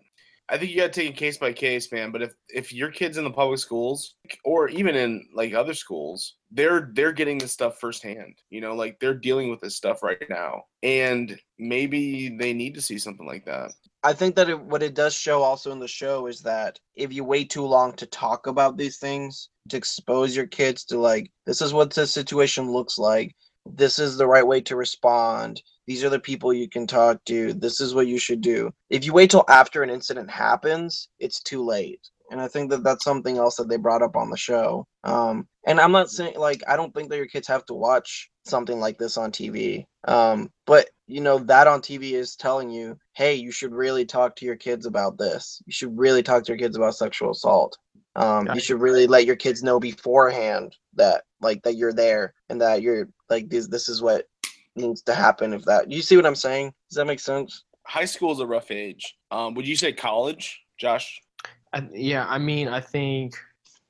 I 0.52 0.58
think 0.58 0.72
you 0.72 0.78
got 0.78 0.92
to 0.92 1.00
take 1.00 1.12
it 1.12 1.16
case 1.16 1.38
by 1.38 1.54
case, 1.54 1.92
man. 1.92 2.12
But 2.12 2.24
if 2.24 2.34
if 2.50 2.74
your 2.74 2.90
kids 2.90 3.18
in 3.18 3.24
the 3.24 3.30
public 3.30 3.60
schools 3.60 4.16
or 4.44 4.68
even 4.70 4.96
in 4.96 5.28
like 5.34 5.54
other 5.54 5.76
schools, 5.76 6.36
they're 6.52 6.90
they're 6.94 7.12
getting 7.12 7.38
this 7.38 7.52
stuff 7.52 7.80
firsthand. 7.80 8.36
You 8.50 8.62
know, 8.62 8.74
like 8.76 9.00
they're 9.00 9.14
dealing 9.14 9.52
with 9.52 9.62
this 9.62 9.76
stuff 9.76 10.02
right 10.02 10.24
now, 10.30 10.64
and 10.82 11.40
maybe 11.60 12.36
they 12.36 12.54
need 12.54 12.74
to 12.76 12.82
see 12.82 12.98
something 12.98 13.28
like 13.28 13.46
that. 13.46 13.72
I 14.02 14.14
think 14.14 14.36
that 14.36 14.50
it, 14.50 14.60
what 14.60 14.82
it 14.82 14.94
does 14.94 15.14
show 15.14 15.42
also 15.42 15.72
in 15.72 15.80
the 15.80 15.88
show 15.88 16.28
is 16.28 16.42
that 16.42 16.80
if 16.96 17.12
you 17.12 17.26
wait 17.26 17.50
too 17.50 17.66
long 17.66 17.94
to 17.94 18.06
talk 18.06 18.48
about 18.48 18.78
these 18.78 18.98
things, 18.98 19.50
to 19.70 19.78
expose 19.78 20.36
your 20.36 20.48
kids 20.48 20.86
to 20.86 20.98
like 20.98 21.32
this 21.46 21.62
is 21.62 21.74
what 21.74 21.94
the 21.94 22.08
situation 22.08 22.72
looks 22.72 22.98
like, 22.98 23.36
this 23.66 24.00
is 24.00 24.18
the 24.18 24.28
right 24.28 24.46
way 24.48 24.62
to 24.62 24.76
respond, 24.76 25.62
these 25.86 26.04
are 26.04 26.10
the 26.10 26.20
people 26.20 26.54
you 26.54 26.70
can 26.70 26.88
talk 26.88 27.24
to, 27.26 27.54
this 27.54 27.82
is 27.82 27.94
what 27.94 28.08
you 28.08 28.18
should 28.20 28.42
do. 28.42 28.72
If 28.90 29.06
you 29.06 29.12
wait 29.12 29.32
till 29.32 29.46
after 29.50 29.84
an 29.84 29.90
incident 29.90 30.30
happens, 30.30 31.10
it's 31.20 31.42
too 31.42 31.64
late. 31.66 32.10
And 32.32 32.40
I 32.40 32.48
think 32.48 32.70
that 32.70 32.84
that's 32.84 33.04
something 33.04 33.38
else 33.38 33.56
that 33.56 33.70
they 33.70 33.78
brought 33.78 34.02
up 34.02 34.16
on 34.16 34.30
the 34.30 34.38
show. 34.38 34.86
Um, 35.04 35.48
and 35.66 35.80
I'm 35.80 35.92
not 35.92 36.10
saying 36.10 36.38
like 36.38 36.64
I 36.68 36.76
don't 36.76 36.94
think 36.94 37.10
that 37.10 37.18
your 37.18 37.28
kids 37.28 37.48
have 37.48 37.66
to 37.66 37.74
watch 37.74 38.30
something 38.46 38.80
like 38.80 38.98
this 38.98 39.18
on 39.18 39.32
TV. 39.32 39.86
Um, 40.08 40.52
but 40.66 40.90
you 41.08 41.22
know 41.22 41.40
that 41.40 41.68
on 41.68 41.82
TV 41.82 42.14
is 42.14 42.36
telling 42.36 42.70
you, 42.70 42.98
hey, 43.14 43.36
you 43.36 43.52
should 43.52 43.74
really 43.74 44.06
talk 44.06 44.36
to 44.38 44.46
your 44.46 44.56
kids 44.56 44.86
about 44.86 45.18
this. 45.18 45.62
You 45.66 45.74
should 45.74 45.98
really 45.98 46.24
talk 46.24 46.44
to 46.44 46.52
your 46.52 46.60
kids 46.60 46.76
about 46.76 46.96
sexual 46.96 47.32
assault. 47.32 47.78
Um, 48.16 48.50
you 48.54 48.60
should 48.60 48.82
really 48.82 49.08
let 49.08 49.26
your 49.26 49.36
kids 49.36 49.64
know 49.64 49.80
beforehand 49.80 50.76
that 50.96 51.24
like 51.42 51.62
that 51.64 51.76
you're 51.76 51.94
there 51.94 52.34
and 52.50 52.60
that 52.62 52.82
you're 52.82 53.10
like 53.30 53.50
this. 53.50 53.68
This 53.68 53.88
is 53.88 54.02
what 54.02 54.26
needs 54.76 55.02
to 55.04 55.14
happen. 55.14 55.54
If 55.54 55.64
that 55.66 55.92
you 55.92 56.02
see 56.02 56.16
what 56.16 56.26
I'm 56.26 56.36
saying, 56.36 56.74
does 56.90 56.96
that 56.98 57.06
make 57.06 57.20
sense? 57.20 57.64
High 57.86 58.06
school 58.06 58.32
is 58.32 58.40
a 58.40 58.46
rough 58.46 58.72
age. 58.72 59.16
Um, 59.32 59.54
would 59.56 59.68
you 59.68 59.76
say 59.76 59.94
college, 59.94 60.60
Josh? 60.78 61.22
I, 61.74 61.88
yeah, 61.92 62.26
I 62.28 62.38
mean, 62.38 62.68
I 62.68 62.82
think 62.82 63.36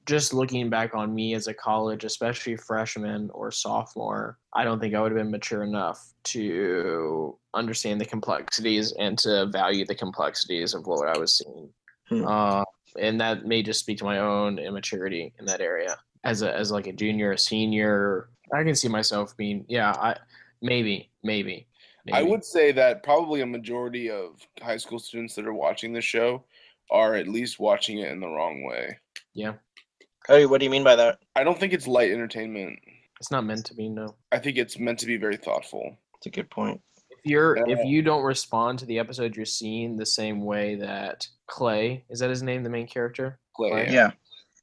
just 0.06 0.34
looking 0.34 0.70
back 0.70 0.96
on 0.96 1.14
me 1.14 1.36
as 1.36 1.48
a 1.48 1.54
college, 1.54 2.04
especially 2.04 2.58
freshman 2.58 3.30
or 3.32 3.52
sophomore, 3.52 4.40
I 4.54 4.64
don't 4.64 4.80
think 4.80 4.96
I 4.96 5.02
would 5.02 5.12
have 5.12 5.20
been 5.20 5.32
mature 5.32 5.64
enough 5.64 6.14
to 6.26 7.38
understand 7.54 8.02
the 8.02 8.06
complexities 8.06 8.92
and 9.00 9.18
to 9.20 9.46
value 9.46 9.86
the 9.86 9.96
complexities 9.96 10.74
of 10.74 10.88
what 10.88 11.08
I 11.08 11.18
was 11.20 11.38
seeing. 11.38 11.70
Hmm. 12.08 12.26
Uh, 12.26 12.64
and 13.00 13.22
that 13.22 13.46
may 13.46 13.62
just 13.62 13.82
speak 13.82 14.00
to 14.00 14.04
my 14.04 14.18
own 14.18 14.58
immaturity 14.58 15.32
in 15.40 15.46
that 15.46 15.62
area. 15.62 15.96
As 16.24 16.42
a 16.42 16.54
as 16.54 16.72
like 16.72 16.88
a 16.88 16.92
junior, 16.92 17.34
a 17.34 17.38
senior, 17.38 18.30
I 18.54 18.64
can 18.64 18.76
see 18.76 18.88
myself 18.88 19.38
being 19.38 19.64
yeah, 19.70 19.92
I 19.92 20.18
maybe, 20.62 21.12
maybe. 21.24 21.68
maybe. 22.06 22.18
I 22.18 22.24
would 22.24 22.44
say 22.44 22.72
that 22.72 23.04
probably 23.04 23.42
a 23.42 23.46
majority 23.46 24.10
of 24.10 24.42
high 24.62 24.78
school 24.78 25.00
students 25.00 25.36
that 25.36 25.46
are 25.46 25.54
watching 25.54 25.94
this 25.94 26.04
show 26.04 26.44
are 26.92 27.16
at 27.16 27.28
least 27.28 27.60
watching 27.60 28.00
it 28.00 28.12
in 28.12 28.20
the 28.20 28.28
wrong 28.28 28.64
way. 28.64 28.98
Yeah, 29.34 29.54
Cody, 30.28 30.46
what 30.46 30.60
do 30.60 30.66
you 30.66 30.70
mean 30.70 30.84
by 30.84 30.96
that? 30.96 31.20
I 31.36 31.44
don't 31.44 31.60
think 31.60 31.74
it's 31.74 31.88
light 31.88 32.12
entertainment. 32.12 32.80
it's 33.20 33.32
not 33.32 33.46
meant 33.46 33.66
to 33.66 33.74
be. 33.74 33.90
No. 33.90 34.16
I 34.32 34.40
think 34.40 34.58
it's 34.58 34.78
meant 34.78 35.00
to 35.00 35.06
be 35.06 35.18
very 35.18 35.38
thoughtful. 35.38 35.98
It's 36.18 36.28
a 36.28 36.30
good 36.30 36.50
point. 36.50 36.82
If 37.10 37.20
you're 37.26 37.58
if 37.68 37.84
you 37.86 38.02
don't 38.02 38.24
respond 38.24 38.80
to 38.80 38.86
the 38.86 39.00
episode 39.00 39.36
you're 39.36 39.46
seeing 39.46 39.98
the 39.98 40.06
same 40.06 40.46
way 40.46 40.76
that 40.76 41.28
Clay 41.48 42.06
is 42.10 42.20
that 42.20 42.30
his 42.30 42.44
name, 42.44 42.64
the 42.64 42.70
main 42.70 42.88
character? 42.88 43.40
Play. 43.56 43.72
Right. 43.72 43.92
Yeah. 43.92 44.12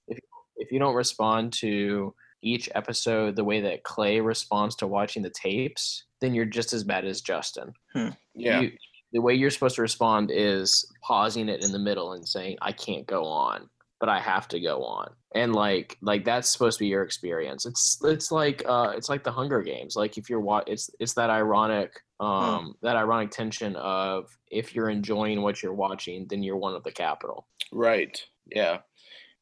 if 0.08 0.18
if 0.56 0.72
you 0.72 0.78
don't 0.78 0.94
respond 0.94 1.52
to 1.54 2.14
each 2.42 2.68
episode 2.74 3.34
the 3.34 3.44
way 3.44 3.60
that 3.60 3.82
Clay 3.82 4.20
responds 4.20 4.76
to 4.76 4.86
watching 4.86 5.22
the 5.22 5.30
tapes, 5.30 6.04
then 6.20 6.32
you're 6.32 6.44
just 6.44 6.72
as 6.72 6.84
bad 6.84 7.04
as 7.04 7.20
Justin. 7.20 7.72
Hmm. 7.92 8.10
Yeah. 8.34 8.60
You, 8.60 8.72
the 9.12 9.20
way 9.20 9.34
you're 9.34 9.50
supposed 9.50 9.76
to 9.76 9.82
respond 9.82 10.30
is 10.32 10.84
pausing 11.02 11.48
it 11.48 11.62
in 11.64 11.72
the 11.72 11.78
middle 11.78 12.12
and 12.12 12.26
saying, 12.26 12.56
"I 12.62 12.72
can't 12.72 13.06
go 13.06 13.24
on, 13.24 13.68
but 14.00 14.08
I 14.08 14.20
have 14.20 14.48
to 14.48 14.60
go 14.60 14.82
on." 14.84 15.14
And 15.34 15.54
like 15.54 15.96
like 16.02 16.24
that's 16.24 16.50
supposed 16.50 16.78
to 16.78 16.84
be 16.84 16.88
your 16.88 17.02
experience. 17.02 17.66
It's 17.66 17.98
it's 18.04 18.30
like 18.32 18.62
uh 18.66 18.92
it's 18.96 19.08
like 19.08 19.24
the 19.24 19.32
Hunger 19.32 19.62
Games. 19.62 19.96
Like 19.96 20.18
if 20.18 20.28
you're 20.28 20.40
wa- 20.40 20.64
it's 20.66 20.90
it's 20.98 21.14
that 21.14 21.30
ironic 21.30 21.92
um 22.20 22.74
that 22.82 22.96
ironic 22.96 23.30
tension 23.30 23.76
of 23.76 24.26
if 24.50 24.74
you're 24.74 24.88
enjoying 24.90 25.42
what 25.42 25.62
you're 25.62 25.74
watching, 25.74 26.26
then 26.28 26.42
you're 26.42 26.56
one 26.56 26.74
of 26.74 26.82
the 26.84 26.92
Capitol. 26.92 27.46
Right. 27.72 28.20
Yeah. 28.46 28.78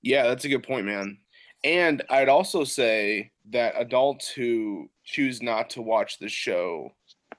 Yeah, 0.03 0.25
that's 0.25 0.45
a 0.45 0.49
good 0.49 0.63
point, 0.63 0.87
man. 0.87 1.19
And 1.65 2.03
I'd 2.11 2.29
also 2.29 2.65
say 2.65 3.31
that 3.51 3.75
adults 3.77 4.29
who 4.29 4.91
choose 5.05 5.41
not 5.43 5.71
to 5.71 5.83
watch 5.83 6.19
the 6.19 6.29
show 6.29 6.91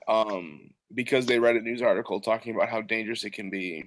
um, 0.08 0.72
because 0.96 1.26
they 1.26 1.40
read 1.40 1.56
a 1.56 1.62
news 1.62 1.82
article 1.82 2.20
talking 2.20 2.56
about 2.56 2.70
how 2.70 2.82
dangerous 2.82 3.24
it 3.24 3.34
can 3.34 3.50
be 3.50 3.84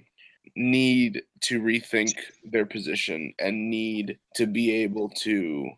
need 0.55 1.21
to 1.41 1.61
rethink 1.61 2.13
their 2.43 2.65
position 2.65 3.33
and 3.39 3.69
need 3.69 4.17
to 4.35 4.47
be 4.47 4.71
able 4.71 5.09
to 5.09 5.69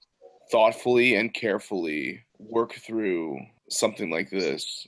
thoughtfully 0.51 1.15
and 1.15 1.33
carefully 1.33 2.21
work 2.37 2.73
through 2.73 3.39
something 3.69 4.09
like 4.09 4.29
this 4.29 4.87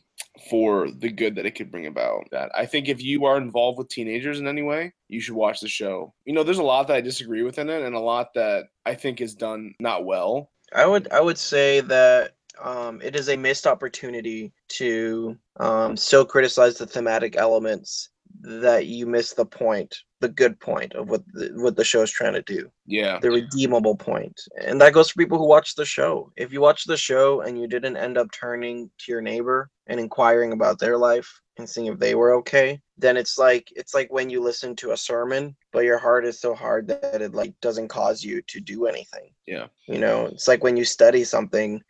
for 0.50 0.90
the 0.92 1.10
good 1.10 1.36
that 1.36 1.46
it 1.46 1.56
could 1.56 1.72
bring 1.72 1.88
about. 1.88 2.26
That 2.32 2.52
I 2.56 2.66
think 2.66 2.88
if 2.88 3.02
you 3.02 3.26
are 3.26 3.38
involved 3.38 3.78
with 3.78 3.90
teenagers 3.90 4.40
in 4.40 4.48
any 4.48 4.62
way, 4.62 4.94
you 5.08 5.22
should 5.22 5.36
watch 5.36 5.60
the 5.60 5.68
show. 5.68 6.14
You 6.26 6.34
know, 6.34 6.44
there's 6.44 6.58
a 6.58 6.64
lot 6.64 6.88
that 6.88 6.96
I 6.96 7.02
disagree 7.02 7.44
with 7.44 7.60
in 7.60 7.70
it, 7.70 7.84
and 7.84 7.96
a 7.96 8.00
lot 8.00 8.34
that 8.36 8.66
I 8.86 8.96
think 8.96 9.22
is 9.22 9.36
done 9.36 9.74
not 9.80 10.06
well. 10.06 10.50
I 10.74 10.86
would 10.86 11.12
I 11.12 11.22
would 11.22 11.38
say 11.38 11.82
that 11.82 12.36
um, 12.62 13.02
it 13.02 13.16
is 13.16 13.30
a 13.30 13.38
missed 13.38 13.68
opportunity 13.68 14.52
to 14.70 15.38
um, 15.60 15.98
still 15.98 16.26
criticize 16.26 16.78
the 16.78 16.86
thematic 16.86 17.36
elements 17.36 18.10
that 18.42 18.88
you 18.88 19.06
miss 19.06 19.34
the 19.34 19.46
point, 19.46 19.96
the 20.20 20.30
good 20.30 20.60
point 20.60 20.94
of 20.94 21.10
what 21.10 21.24
the, 21.34 21.52
what 21.56 21.76
the 21.76 21.84
show 21.84 22.02
is 22.02 22.12
trying 22.12 22.34
to 22.34 22.42
do, 22.42 22.70
Yeah, 22.86 23.20
the 23.20 23.32
redeemable 23.32 23.96
point, 23.96 24.40
and 24.66 24.82
that 24.82 24.94
goes 24.94 25.12
for 25.12 25.22
people 25.22 25.38
who 25.38 25.48
watch 25.48 25.76
the 25.76 25.86
show. 25.86 26.32
If 26.36 26.52
you 26.52 26.62
watch 26.62 26.86
the 26.86 26.98
show 26.98 27.42
and 27.42 27.60
you 27.60 27.68
didn't 27.68 27.98
end 27.98 28.18
up 28.18 28.32
turning 28.32 28.90
to 29.00 29.12
your 29.12 29.22
neighbor 29.22 29.70
and 29.88 30.00
inquiring 30.00 30.52
about 30.52 30.80
their 30.80 30.98
life 30.98 31.30
and 31.58 31.70
seeing 31.70 31.88
if 31.88 32.00
they 32.00 32.16
were 32.16 32.34
okay, 32.36 32.82
then 32.98 33.18
it's 33.18 33.38
like 33.38 33.68
it's 33.76 33.94
like 33.94 34.12
when 34.12 34.30
you 34.30 34.42
listen 34.42 34.76
to 34.78 34.92
a 34.92 34.98
sermon, 34.98 35.56
but 35.72 35.84
your 35.84 35.98
heart 35.98 36.26
is 36.26 36.40
so 36.40 36.54
hard 36.54 36.88
that 36.88 37.22
it 37.22 37.34
like 37.34 37.54
doesn't 37.62 37.88
cause 37.88 38.24
you 38.24 38.42
to 38.48 38.60
do 38.60 38.86
anything. 38.88 39.30
Yeah. 39.46 39.68
You 39.88 40.00
know, 40.00 40.28
it's 40.28 40.48
like 40.48 40.64
when 40.64 40.78
you 40.78 40.86
study 40.86 41.24
something 41.24 41.82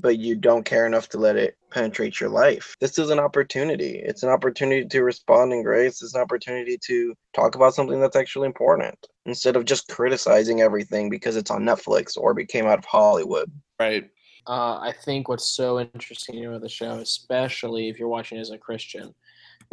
but 0.00 0.18
you 0.18 0.36
don't 0.36 0.64
care 0.64 0.86
enough 0.86 1.08
to 1.10 1.18
let 1.18 1.36
it 1.36 1.56
penetrate 1.70 2.20
your 2.20 2.30
life. 2.30 2.76
This 2.80 2.98
is 2.98 3.10
an 3.10 3.18
opportunity. 3.18 4.00
It's 4.04 4.22
an 4.22 4.28
opportunity 4.28 4.86
to 4.86 5.02
respond 5.02 5.52
in 5.52 5.62
grace. 5.62 6.02
It's 6.02 6.14
an 6.14 6.20
opportunity 6.20 6.78
to 6.86 7.14
talk 7.34 7.54
about 7.54 7.74
something 7.74 8.00
that's 8.00 8.16
actually 8.16 8.46
important 8.46 8.94
instead 9.26 9.56
of 9.56 9.64
just 9.64 9.88
criticizing 9.88 10.60
everything 10.60 11.10
because 11.10 11.36
it's 11.36 11.50
on 11.50 11.62
Netflix 11.62 12.16
or 12.16 12.38
it 12.38 12.48
came 12.48 12.66
out 12.66 12.78
of 12.78 12.84
Hollywood. 12.84 13.50
right. 13.80 14.10
Uh, 14.48 14.78
I 14.78 14.94
think 15.04 15.28
what's 15.28 15.50
so 15.50 15.80
interesting 15.80 16.46
about 16.46 16.60
the 16.60 16.68
show, 16.68 16.92
especially 16.92 17.88
if 17.88 17.98
you're 17.98 18.06
watching 18.06 18.38
as 18.38 18.50
a 18.50 18.58
Christian, 18.58 19.12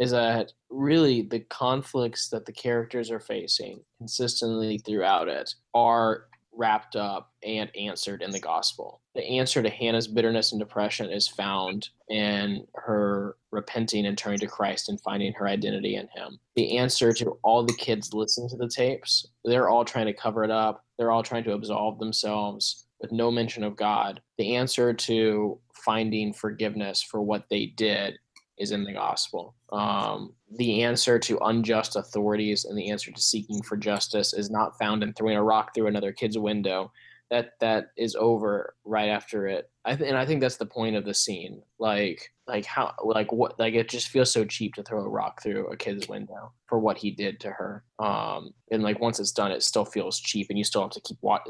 is 0.00 0.10
that 0.10 0.52
really 0.68 1.22
the 1.22 1.40
conflicts 1.40 2.28
that 2.30 2.44
the 2.44 2.52
characters 2.52 3.10
are 3.10 3.20
facing 3.20 3.80
consistently 3.98 4.78
throughout 4.78 5.28
it 5.28 5.54
are 5.74 6.26
wrapped 6.56 6.96
up 6.96 7.32
and 7.42 7.70
answered 7.76 8.22
in 8.22 8.30
the 8.30 8.40
gospel. 8.40 9.00
The 9.14 9.24
answer 9.24 9.62
to 9.62 9.70
Hannah's 9.70 10.08
bitterness 10.08 10.52
and 10.52 10.58
depression 10.58 11.10
is 11.10 11.28
found 11.28 11.88
in 12.08 12.66
her 12.74 13.36
repenting 13.50 14.06
and 14.06 14.16
turning 14.16 14.40
to 14.40 14.46
Christ 14.46 14.88
and 14.88 15.00
finding 15.00 15.32
her 15.34 15.46
identity 15.46 15.96
in 15.96 16.08
Him. 16.08 16.38
The 16.56 16.78
answer 16.78 17.12
to 17.14 17.38
all 17.42 17.64
the 17.64 17.74
kids 17.74 18.12
listening 18.12 18.48
to 18.50 18.56
the 18.56 18.68
tapes, 18.68 19.26
they're 19.44 19.68
all 19.68 19.84
trying 19.84 20.06
to 20.06 20.12
cover 20.12 20.44
it 20.44 20.50
up, 20.50 20.84
they're 20.98 21.10
all 21.10 21.22
trying 21.22 21.44
to 21.44 21.52
absolve 21.52 21.98
themselves 21.98 22.86
with 23.00 23.12
no 23.12 23.30
mention 23.30 23.64
of 23.64 23.76
God. 23.76 24.20
The 24.38 24.56
answer 24.56 24.92
to 24.94 25.58
finding 25.74 26.32
forgiveness 26.32 27.02
for 27.02 27.20
what 27.20 27.44
they 27.50 27.66
did 27.66 28.18
is 28.58 28.70
in 28.70 28.84
the 28.84 28.92
gospel. 28.92 29.54
Um, 29.72 30.32
the 30.56 30.82
answer 30.82 31.18
to 31.18 31.38
unjust 31.38 31.96
authorities 31.96 32.64
and 32.64 32.78
the 32.78 32.90
answer 32.90 33.10
to 33.10 33.20
seeking 33.20 33.62
for 33.62 33.76
justice 33.76 34.32
is 34.32 34.50
not 34.50 34.78
found 34.78 35.02
in 35.02 35.12
throwing 35.12 35.36
a 35.36 35.42
rock 35.42 35.74
through 35.74 35.88
another 35.88 36.12
kid's 36.12 36.38
window. 36.38 36.92
That 37.30 37.52
that 37.60 37.86
is 37.96 38.14
over 38.14 38.74
right 38.84 39.08
after 39.08 39.48
it. 39.48 39.70
I 39.84 39.96
th- 39.96 40.08
and 40.08 40.16
I 40.16 40.26
think 40.26 40.40
that's 40.40 40.58
the 40.58 40.66
point 40.66 40.94
of 40.94 41.04
the 41.04 41.14
scene. 41.14 41.62
Like 41.78 42.30
like 42.46 42.66
how 42.66 42.94
like 43.02 43.32
what 43.32 43.58
like 43.58 43.74
it 43.74 43.88
just 43.88 44.08
feels 44.08 44.30
so 44.30 44.44
cheap 44.44 44.74
to 44.74 44.82
throw 44.82 45.00
a 45.00 45.08
rock 45.08 45.42
through 45.42 45.66
a 45.68 45.76
kid's 45.76 46.08
window 46.08 46.52
for 46.66 46.78
what 46.78 46.98
he 46.98 47.10
did 47.10 47.40
to 47.40 47.50
her. 47.50 47.82
Um, 47.98 48.52
and 48.70 48.82
like 48.82 49.00
once 49.00 49.18
it's 49.18 49.32
done, 49.32 49.50
it 49.50 49.62
still 49.62 49.86
feels 49.86 50.20
cheap, 50.20 50.48
and 50.50 50.58
you 50.58 50.64
still 50.64 50.82
have 50.82 50.90
to 50.92 51.00
keep 51.00 51.18
wa- 51.22 51.42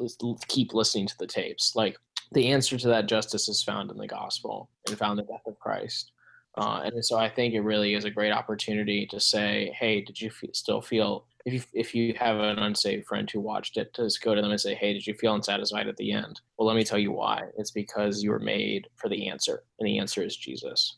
keep 0.48 0.72
listening 0.72 1.08
to 1.08 1.18
the 1.18 1.26
tapes. 1.26 1.72
Like 1.74 1.98
the 2.32 2.48
answer 2.48 2.78
to 2.78 2.88
that 2.88 3.06
justice 3.06 3.48
is 3.48 3.62
found 3.62 3.90
in 3.90 3.96
the 3.96 4.06
gospel 4.06 4.70
and 4.88 4.96
found 4.96 5.18
the 5.18 5.24
death 5.24 5.42
of 5.46 5.58
Christ. 5.58 6.12
Uh, 6.56 6.82
and 6.84 7.04
so 7.04 7.16
I 7.16 7.28
think 7.28 7.54
it 7.54 7.62
really 7.62 7.94
is 7.94 8.04
a 8.04 8.10
great 8.10 8.32
opportunity 8.32 9.06
to 9.06 9.18
say, 9.18 9.74
hey, 9.78 10.00
did 10.00 10.20
you 10.20 10.28
f- 10.28 10.50
still 10.54 10.80
feel 10.80 11.26
if 11.44 11.52
you 11.52 11.62
if 11.72 11.94
you 11.94 12.14
have 12.14 12.38
an 12.38 12.58
unsafe 12.58 13.06
friend 13.06 13.30
who 13.30 13.40
watched 13.40 13.76
it, 13.76 13.94
just 13.94 14.22
go 14.22 14.34
to 14.34 14.40
them 14.40 14.50
and 14.50 14.60
say, 14.60 14.74
hey, 14.74 14.92
did 14.92 15.06
you 15.06 15.14
feel 15.14 15.34
unsatisfied 15.34 15.88
at 15.88 15.96
the 15.96 16.12
end? 16.12 16.40
Well, 16.56 16.66
let 16.66 16.76
me 16.76 16.84
tell 16.84 16.98
you 16.98 17.12
why. 17.12 17.42
It's 17.58 17.70
because 17.70 18.22
you 18.22 18.30
were 18.30 18.38
made 18.38 18.88
for 18.96 19.08
the 19.08 19.28
answer, 19.28 19.64
and 19.78 19.86
the 19.86 19.98
answer 19.98 20.22
is 20.22 20.36
Jesus. 20.36 20.96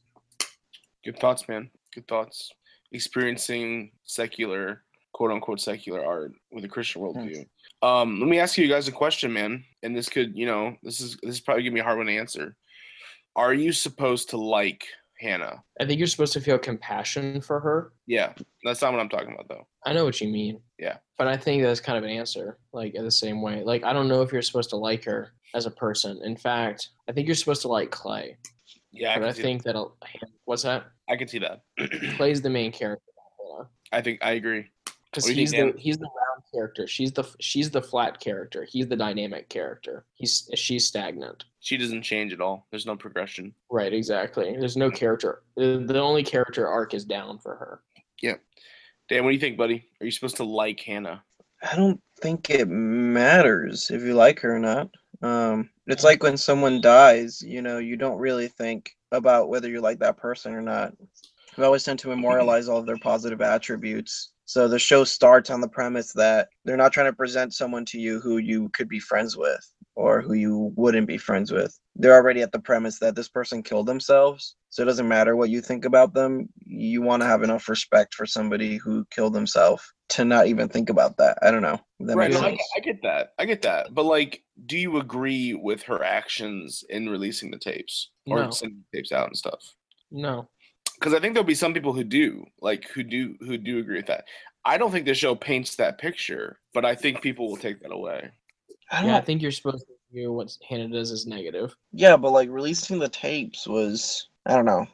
Good 1.04 1.18
thoughts, 1.18 1.48
man. 1.48 1.70
Good 1.94 2.06
thoughts. 2.06 2.52
Experiencing 2.92 3.92
secular, 4.04 4.82
quote 5.12 5.32
unquote, 5.32 5.60
secular 5.60 6.04
art 6.04 6.32
with 6.52 6.64
a 6.64 6.68
Christian 6.68 7.02
worldview. 7.02 7.46
Um, 7.82 8.20
let 8.20 8.28
me 8.28 8.38
ask 8.38 8.56
you 8.56 8.68
guys 8.68 8.88
a 8.88 8.92
question, 8.92 9.32
man. 9.32 9.64
And 9.82 9.96
this 9.96 10.08
could, 10.08 10.36
you 10.36 10.46
know, 10.46 10.76
this 10.82 11.00
is 11.00 11.16
this 11.22 11.36
is 11.36 11.40
probably 11.40 11.64
gonna 11.64 11.74
be 11.74 11.80
a 11.80 11.84
hard 11.84 11.98
one 11.98 12.06
to 12.06 12.16
answer. 12.16 12.56
Are 13.34 13.52
you 13.52 13.72
supposed 13.72 14.30
to 14.30 14.36
like 14.36 14.86
Hannah? 15.20 15.62
I 15.80 15.86
think 15.86 15.98
you're 15.98 16.06
supposed 16.06 16.32
to 16.34 16.40
feel 16.40 16.58
compassion 16.58 17.40
for 17.40 17.60
her. 17.60 17.92
Yeah, 18.06 18.32
that's 18.64 18.82
not 18.82 18.92
what 18.92 19.00
I'm 19.00 19.08
talking 19.08 19.32
about, 19.32 19.48
though. 19.48 19.66
I 19.84 19.92
know 19.92 20.04
what 20.04 20.20
you 20.20 20.28
mean. 20.28 20.60
Yeah. 20.78 20.98
But 21.18 21.28
I 21.28 21.36
think 21.36 21.62
that's 21.62 21.80
kind 21.80 21.96
of 21.96 22.04
an 22.04 22.10
answer, 22.10 22.58
like 22.72 22.94
in 22.94 23.04
the 23.04 23.10
same 23.10 23.40
way. 23.40 23.62
Like 23.62 23.84
I 23.84 23.92
don't 23.92 24.08
know 24.08 24.22
if 24.22 24.32
you're 24.32 24.42
supposed 24.42 24.70
to 24.70 24.76
like 24.76 25.04
her 25.04 25.32
as 25.54 25.66
a 25.66 25.70
person. 25.70 26.20
In 26.22 26.36
fact, 26.36 26.90
I 27.08 27.12
think 27.12 27.26
you're 27.26 27.34
supposed 27.34 27.62
to 27.62 27.68
like 27.68 27.90
Clay. 27.90 28.36
Yeah, 28.92 29.14
I 29.14 29.18
but 29.18 29.28
I 29.28 29.32
think 29.32 29.62
that 29.64 29.76
what's 30.44 30.62
that? 30.62 30.84
that. 30.84 31.12
I 31.12 31.16
can 31.16 31.28
see 31.28 31.38
that. 31.38 31.62
Clay's 32.16 32.42
the 32.42 32.50
main 32.50 32.72
character. 32.72 33.02
I 33.92 34.02
think 34.02 34.18
I 34.22 34.32
agree. 34.32 34.66
Because 35.10 35.24
What 35.24 35.28
do 35.28 35.34
you 35.34 35.40
he's 35.40 35.50
the 35.52 35.74
he's 35.78 35.98
the 35.98 36.08
character. 36.56 36.86
She's 36.86 37.12
the 37.12 37.24
she's 37.40 37.70
the 37.70 37.82
flat 37.82 38.20
character. 38.20 38.64
He's 38.64 38.88
the 38.88 38.96
dynamic 38.96 39.48
character. 39.48 40.04
He's 40.14 40.48
she's 40.54 40.86
stagnant. 40.86 41.44
She 41.60 41.76
doesn't 41.76 42.02
change 42.02 42.32
at 42.32 42.40
all. 42.40 42.66
There's 42.70 42.86
no 42.86 42.96
progression. 42.96 43.54
Right, 43.70 43.92
exactly. 43.92 44.56
There's 44.58 44.76
no 44.76 44.90
character. 44.90 45.42
The 45.56 45.84
the 45.86 46.00
only 46.00 46.22
character 46.22 46.66
arc 46.66 46.94
is 46.94 47.04
down 47.04 47.38
for 47.38 47.56
her. 47.56 47.80
Yeah. 48.22 48.36
Dan, 49.08 49.24
what 49.24 49.30
do 49.30 49.34
you 49.34 49.40
think, 49.40 49.56
buddy? 49.56 49.88
Are 50.00 50.04
you 50.04 50.10
supposed 50.10 50.36
to 50.36 50.44
like 50.44 50.80
Hannah? 50.80 51.22
I 51.62 51.76
don't 51.76 52.00
think 52.20 52.50
it 52.50 52.68
matters 52.68 53.90
if 53.90 54.02
you 54.02 54.14
like 54.14 54.40
her 54.40 54.56
or 54.56 54.58
not. 54.58 54.90
Um, 55.22 55.70
it's 55.86 56.04
like 56.04 56.22
when 56.22 56.36
someone 56.36 56.80
dies, 56.80 57.40
you 57.42 57.62
know, 57.62 57.78
you 57.78 57.96
don't 57.96 58.18
really 58.18 58.48
think 58.48 58.90
about 59.12 59.48
whether 59.48 59.68
you 59.68 59.80
like 59.80 59.98
that 60.00 60.16
person 60.16 60.54
or 60.54 60.62
not. 60.62 60.92
We 61.56 61.64
always 61.64 61.84
tend 61.84 61.98
to 62.00 62.08
memorialize 62.14 62.68
all 62.68 62.78
of 62.78 62.86
their 62.86 62.98
positive 62.98 63.40
attributes. 63.40 64.30
So 64.48 64.68
the 64.68 64.78
show 64.78 65.02
starts 65.04 65.50
on 65.50 65.60
the 65.60 65.68
premise 65.68 66.12
that 66.14 66.48
they're 66.64 66.76
not 66.76 66.92
trying 66.92 67.10
to 67.10 67.16
present 67.16 67.52
someone 67.52 67.84
to 67.86 67.98
you 67.98 68.20
who 68.20 68.38
you 68.38 68.68
could 68.70 68.88
be 68.88 69.00
friends 69.00 69.36
with 69.36 69.68
or 69.96 70.20
who 70.20 70.34
you 70.34 70.72
wouldn't 70.76 71.08
be 71.08 71.18
friends 71.18 71.50
with. 71.50 71.76
They're 71.96 72.14
already 72.14 72.42
at 72.42 72.52
the 72.52 72.60
premise 72.60 72.98
that 73.00 73.16
this 73.16 73.28
person 73.28 73.62
killed 73.62 73.86
themselves. 73.86 74.54
So 74.70 74.82
it 74.82 74.86
doesn't 74.86 75.08
matter 75.08 75.34
what 75.34 75.48
you 75.50 75.60
think 75.60 75.84
about 75.84 76.14
them. 76.14 76.48
You 76.64 77.02
want 77.02 77.22
to 77.22 77.26
have 77.26 77.42
enough 77.42 77.68
respect 77.68 78.14
for 78.14 78.24
somebody 78.26 78.76
who 78.76 79.04
killed 79.10 79.32
themselves 79.32 79.82
to 80.10 80.24
not 80.24 80.46
even 80.46 80.68
think 80.68 80.90
about 80.90 81.16
that. 81.16 81.38
I 81.42 81.50
don't 81.50 81.62
know. 81.62 81.80
That 82.00 82.16
right. 82.16 82.30
makes 82.30 82.40
No, 82.40 82.46
I, 82.46 82.50
sense. 82.50 82.58
get- 82.58 82.66
I 82.76 82.80
get 82.92 83.02
that. 83.02 83.28
I 83.38 83.44
get 83.46 83.62
that. 83.62 83.94
But 83.94 84.04
like, 84.04 84.44
do 84.66 84.78
you 84.78 84.98
agree 84.98 85.54
with 85.54 85.82
her 85.84 86.04
actions 86.04 86.84
in 86.88 87.08
releasing 87.08 87.50
the 87.50 87.58
tapes 87.58 88.10
or 88.26 88.42
No. 88.44 88.50
sending 88.50 88.84
the 88.92 88.98
tapes 88.98 89.10
out 89.12 89.26
and 89.26 89.36
stuff? 89.36 89.74
No. 90.12 90.48
Because 90.98 91.14
I 91.14 91.20
think 91.20 91.34
there'll 91.34 91.46
be 91.46 91.54
some 91.54 91.74
people 91.74 91.92
who 91.92 92.04
do, 92.04 92.46
like, 92.60 92.88
who 92.88 93.02
do 93.02 93.36
who 93.40 93.58
do 93.58 93.78
agree 93.78 93.96
with 93.96 94.06
that. 94.06 94.24
I 94.64 94.78
don't 94.78 94.90
think 94.90 95.06
the 95.06 95.14
show 95.14 95.34
paints 95.34 95.76
that 95.76 95.98
picture, 95.98 96.58
but 96.74 96.84
I 96.84 96.94
think 96.94 97.22
people 97.22 97.48
will 97.48 97.56
take 97.56 97.80
that 97.82 97.92
away. 97.92 98.30
I 98.90 99.00
don't 99.00 99.10
Yeah, 99.10 99.16
I 99.16 99.20
think 99.20 99.42
you're 99.42 99.52
supposed 99.52 99.86
to 99.86 99.94
view 100.12 100.32
what 100.32 100.56
Hannah 100.68 100.88
does 100.88 101.12
as 101.12 101.26
negative. 101.26 101.76
Yeah, 101.92 102.16
but 102.16 102.32
like 102.32 102.48
releasing 102.50 102.98
the 102.98 103.08
tapes 103.08 103.66
was 103.66 104.28
I 104.46 104.54
don't 104.54 104.64
know. 104.64 104.86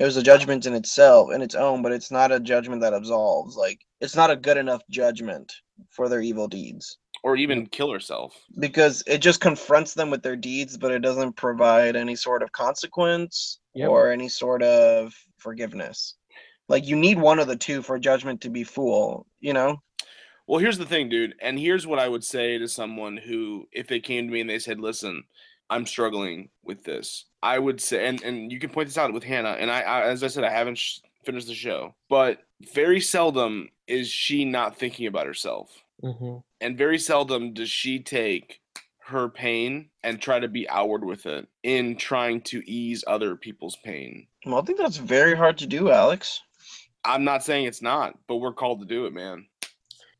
It 0.00 0.04
was 0.04 0.16
a 0.16 0.22
judgment 0.22 0.66
in 0.66 0.74
itself, 0.74 1.32
in 1.32 1.42
its 1.42 1.54
own, 1.54 1.82
but 1.82 1.92
it's 1.92 2.10
not 2.10 2.32
a 2.32 2.40
judgment 2.40 2.80
that 2.80 2.94
absolves. 2.94 3.56
Like 3.56 3.80
it's 4.00 4.16
not 4.16 4.30
a 4.30 4.36
good 4.36 4.56
enough 4.56 4.82
judgment 4.90 5.52
for 5.90 6.08
their 6.08 6.20
evil 6.20 6.48
deeds 6.48 6.98
Or 7.24 7.36
even 7.36 7.66
kill 7.66 7.90
herself. 7.90 8.36
because 8.60 9.02
it 9.06 9.18
just 9.18 9.40
confronts 9.40 9.94
them 9.94 10.10
with 10.10 10.22
their 10.22 10.36
deeds, 10.36 10.76
but 10.76 10.92
it 10.92 11.00
doesn't 11.00 11.32
provide 11.32 11.96
any 11.96 12.14
sort 12.14 12.42
of 12.42 12.52
consequence 12.52 13.58
Yep. 13.74 13.88
or 13.88 14.12
any 14.12 14.28
sort 14.28 14.62
of 14.62 15.12
forgiveness. 15.38 16.14
Like 16.68 16.86
you 16.86 16.96
need 16.96 17.18
one 17.18 17.38
of 17.38 17.48
the 17.48 17.56
two 17.56 17.80
for 17.82 17.98
judgment 17.98 18.40
to 18.42 18.50
be 18.50 18.62
full, 18.62 19.26
you 19.40 19.52
know? 19.52 19.80
Well, 20.46 20.60
here's 20.60 20.76
the 20.78 20.84
thing, 20.86 21.08
dude. 21.08 21.34
And 21.40 21.58
here's 21.58 21.86
what 21.86 21.98
I 21.98 22.08
would 22.08 22.22
say 22.24 22.58
to 22.58 22.68
someone 22.68 23.16
who, 23.16 23.66
if 23.72 23.88
they 23.88 24.00
came 24.00 24.26
to 24.26 24.32
me 24.32 24.40
and 24.42 24.50
they 24.50 24.58
said, 24.58 24.78
listen, 24.78 25.24
I'm 25.70 25.86
struggling 25.86 26.50
with 26.62 26.84
this, 26.84 27.24
I 27.42 27.58
would 27.58 27.80
say, 27.80 28.06
and, 28.06 28.22
and 28.22 28.52
you 28.52 28.60
can 28.60 28.68
point 28.68 28.88
this 28.88 28.98
out 28.98 29.12
with 29.14 29.24
Hannah. 29.24 29.56
And 29.58 29.70
I, 29.70 29.80
I 29.80 30.02
as 30.02 30.22
I 30.22 30.26
said, 30.28 30.44
I 30.44 30.50
haven't 30.50 30.76
sh- 30.76 30.98
finished 31.24 31.46
the 31.46 31.54
show, 31.54 31.94
but 32.10 32.40
very 32.74 33.00
seldom 33.00 33.70
is 33.86 34.08
she 34.08 34.44
not 34.44 34.76
thinking 34.76 35.06
about 35.06 35.26
herself. 35.26 35.70
Hmm 36.02 36.36
And 36.60 36.78
very 36.78 36.98
seldom 36.98 37.52
does 37.52 37.70
she 37.70 38.00
take 38.00 38.60
her 39.06 39.28
pain 39.28 39.90
and 40.02 40.20
try 40.20 40.40
to 40.40 40.48
be 40.48 40.68
outward 40.68 41.04
with 41.04 41.26
it 41.26 41.46
in 41.62 41.96
trying 41.96 42.40
to 42.40 42.62
ease 42.68 43.04
other 43.06 43.36
people's 43.36 43.76
pain. 43.76 44.26
Well, 44.46 44.60
I 44.60 44.62
think 44.62 44.78
that's 44.78 44.96
very 44.96 45.36
hard 45.36 45.58
to 45.58 45.66
do, 45.66 45.90
Alex. 45.90 46.40
I'm 47.04 47.22
not 47.22 47.44
saying 47.44 47.66
it's 47.66 47.82
not, 47.82 48.18
but 48.28 48.36
we're 48.36 48.54
called 48.54 48.80
to 48.80 48.86
do 48.86 49.04
it, 49.04 49.12
man. 49.12 49.46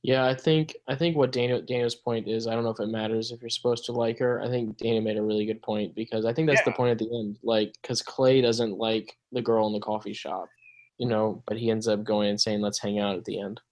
Yeah, 0.03 0.27
I 0.27 0.35
think 0.35 0.77
I 0.87 0.95
think 0.95 1.17
what 1.17 1.33
Daniel 1.33 1.63
Daniel's 1.63 1.95
point 1.95 2.29
is, 2.29 2.47
I 2.47 2.53
don't 2.53 2.63
know 2.63 2.71
if 2.71 2.79
it 2.81 2.89
matters 2.89 3.33
if 3.33 3.41
you're 3.41 3.49
supposed 3.49 3.87
to 3.87 3.93
like 3.93 4.19
her. 4.19 4.43
I 4.43 4.49
think 4.49 4.77
Dana 4.77 5.01
made 5.01 5.17
a 5.17 5.23
really 5.23 5.47
good 5.47 5.63
point 5.63 5.95
because 5.95 6.27
I 6.27 6.35
think 6.35 6.47
that's 6.47 6.63
the 6.65 6.73
point 6.73 6.91
at 6.91 6.99
the 6.99 7.19
end. 7.19 7.39
Like, 7.43 7.73
because 7.81 8.03
Clay 8.03 8.43
doesn't 8.43 8.77
like 8.77 9.17
the 9.33 9.41
girl 9.41 9.67
in 9.67 9.73
the 9.73 9.81
coffee 9.81 10.13
shop, 10.13 10.51
you 10.99 11.09
know, 11.09 11.43
but 11.47 11.57
he 11.57 11.71
ends 11.71 11.89
up 11.89 12.05
going 12.05 12.29
and 12.29 12.41
saying, 12.41 12.61
"Let's 12.61 12.81
hang 12.81 12.99
out 12.99 13.17
at 13.17 13.25
the 13.25 13.41
end." 13.41 13.63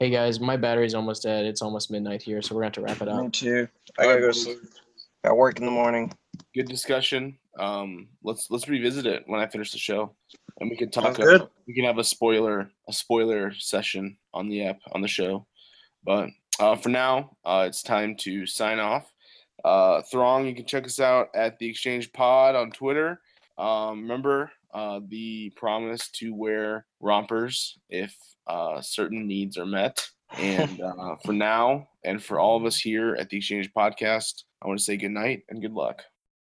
Hey 0.00 0.10
guys, 0.10 0.38
my 0.38 0.56
battery's 0.56 0.94
almost 0.94 1.24
dead. 1.24 1.44
It's 1.44 1.60
almost 1.60 1.90
midnight 1.90 2.22
here, 2.22 2.40
so 2.40 2.54
we're 2.54 2.60
gonna 2.60 2.66
have 2.66 2.72
to 2.74 2.80
wrap 2.82 3.02
it 3.02 3.08
up. 3.08 3.20
Me 3.20 3.26
up. 3.26 3.32
too. 3.32 3.68
I 3.98 4.04
gotta 4.04 4.20
go 4.20 4.30
sleep. 4.30 4.58
Got 5.24 5.36
work 5.36 5.58
in 5.58 5.64
the 5.64 5.72
morning. 5.72 6.12
good 6.54 6.68
discussion. 6.68 7.36
Um, 7.58 8.06
let's 8.22 8.48
let's 8.48 8.68
revisit 8.68 9.06
it 9.06 9.24
when 9.26 9.40
I 9.40 9.48
finish 9.48 9.72
the 9.72 9.78
show, 9.78 10.14
and 10.60 10.70
we 10.70 10.76
can 10.76 10.92
talk. 10.92 11.16
Sounds 11.16 11.18
good. 11.18 11.42
uh, 11.42 11.46
we 11.66 11.74
can 11.74 11.82
have 11.82 11.98
a 11.98 12.04
spoiler 12.04 12.70
a 12.88 12.92
spoiler 12.92 13.52
session 13.54 14.16
on 14.32 14.48
the 14.48 14.66
app 14.66 14.78
on 14.92 15.00
the 15.00 15.08
show. 15.08 15.48
But 16.04 16.28
uh, 16.60 16.76
for 16.76 16.90
now, 16.90 17.36
uh, 17.44 17.64
it's 17.66 17.82
time 17.82 18.14
to 18.18 18.46
sign 18.46 18.78
off. 18.78 19.12
Uh, 19.64 20.02
Throng, 20.02 20.46
you 20.46 20.54
can 20.54 20.64
check 20.64 20.84
us 20.84 21.00
out 21.00 21.26
at 21.34 21.58
the 21.58 21.68
Exchange 21.68 22.12
Pod 22.12 22.54
on 22.54 22.70
Twitter. 22.70 23.20
Um, 23.58 24.02
remember 24.02 24.52
uh, 24.74 25.00
the 25.08 25.50
promise 25.56 26.10
to 26.12 26.34
wear 26.34 26.86
rompers 27.00 27.78
if 27.88 28.14
uh, 28.46 28.80
certain 28.80 29.26
needs 29.26 29.56
are 29.56 29.66
met. 29.66 30.06
And 30.38 30.80
uh, 30.82 31.16
for 31.24 31.32
now, 31.32 31.88
and 32.04 32.22
for 32.22 32.38
all 32.38 32.56
of 32.56 32.64
us 32.64 32.78
here 32.78 33.16
at 33.18 33.30
the 33.30 33.38
Exchange 33.38 33.72
Podcast, 33.72 34.44
I 34.62 34.66
want 34.66 34.78
to 34.78 34.84
say 34.84 34.96
good 34.96 35.10
night 35.10 35.42
and 35.48 35.62
good 35.62 35.72
luck. 35.72 36.02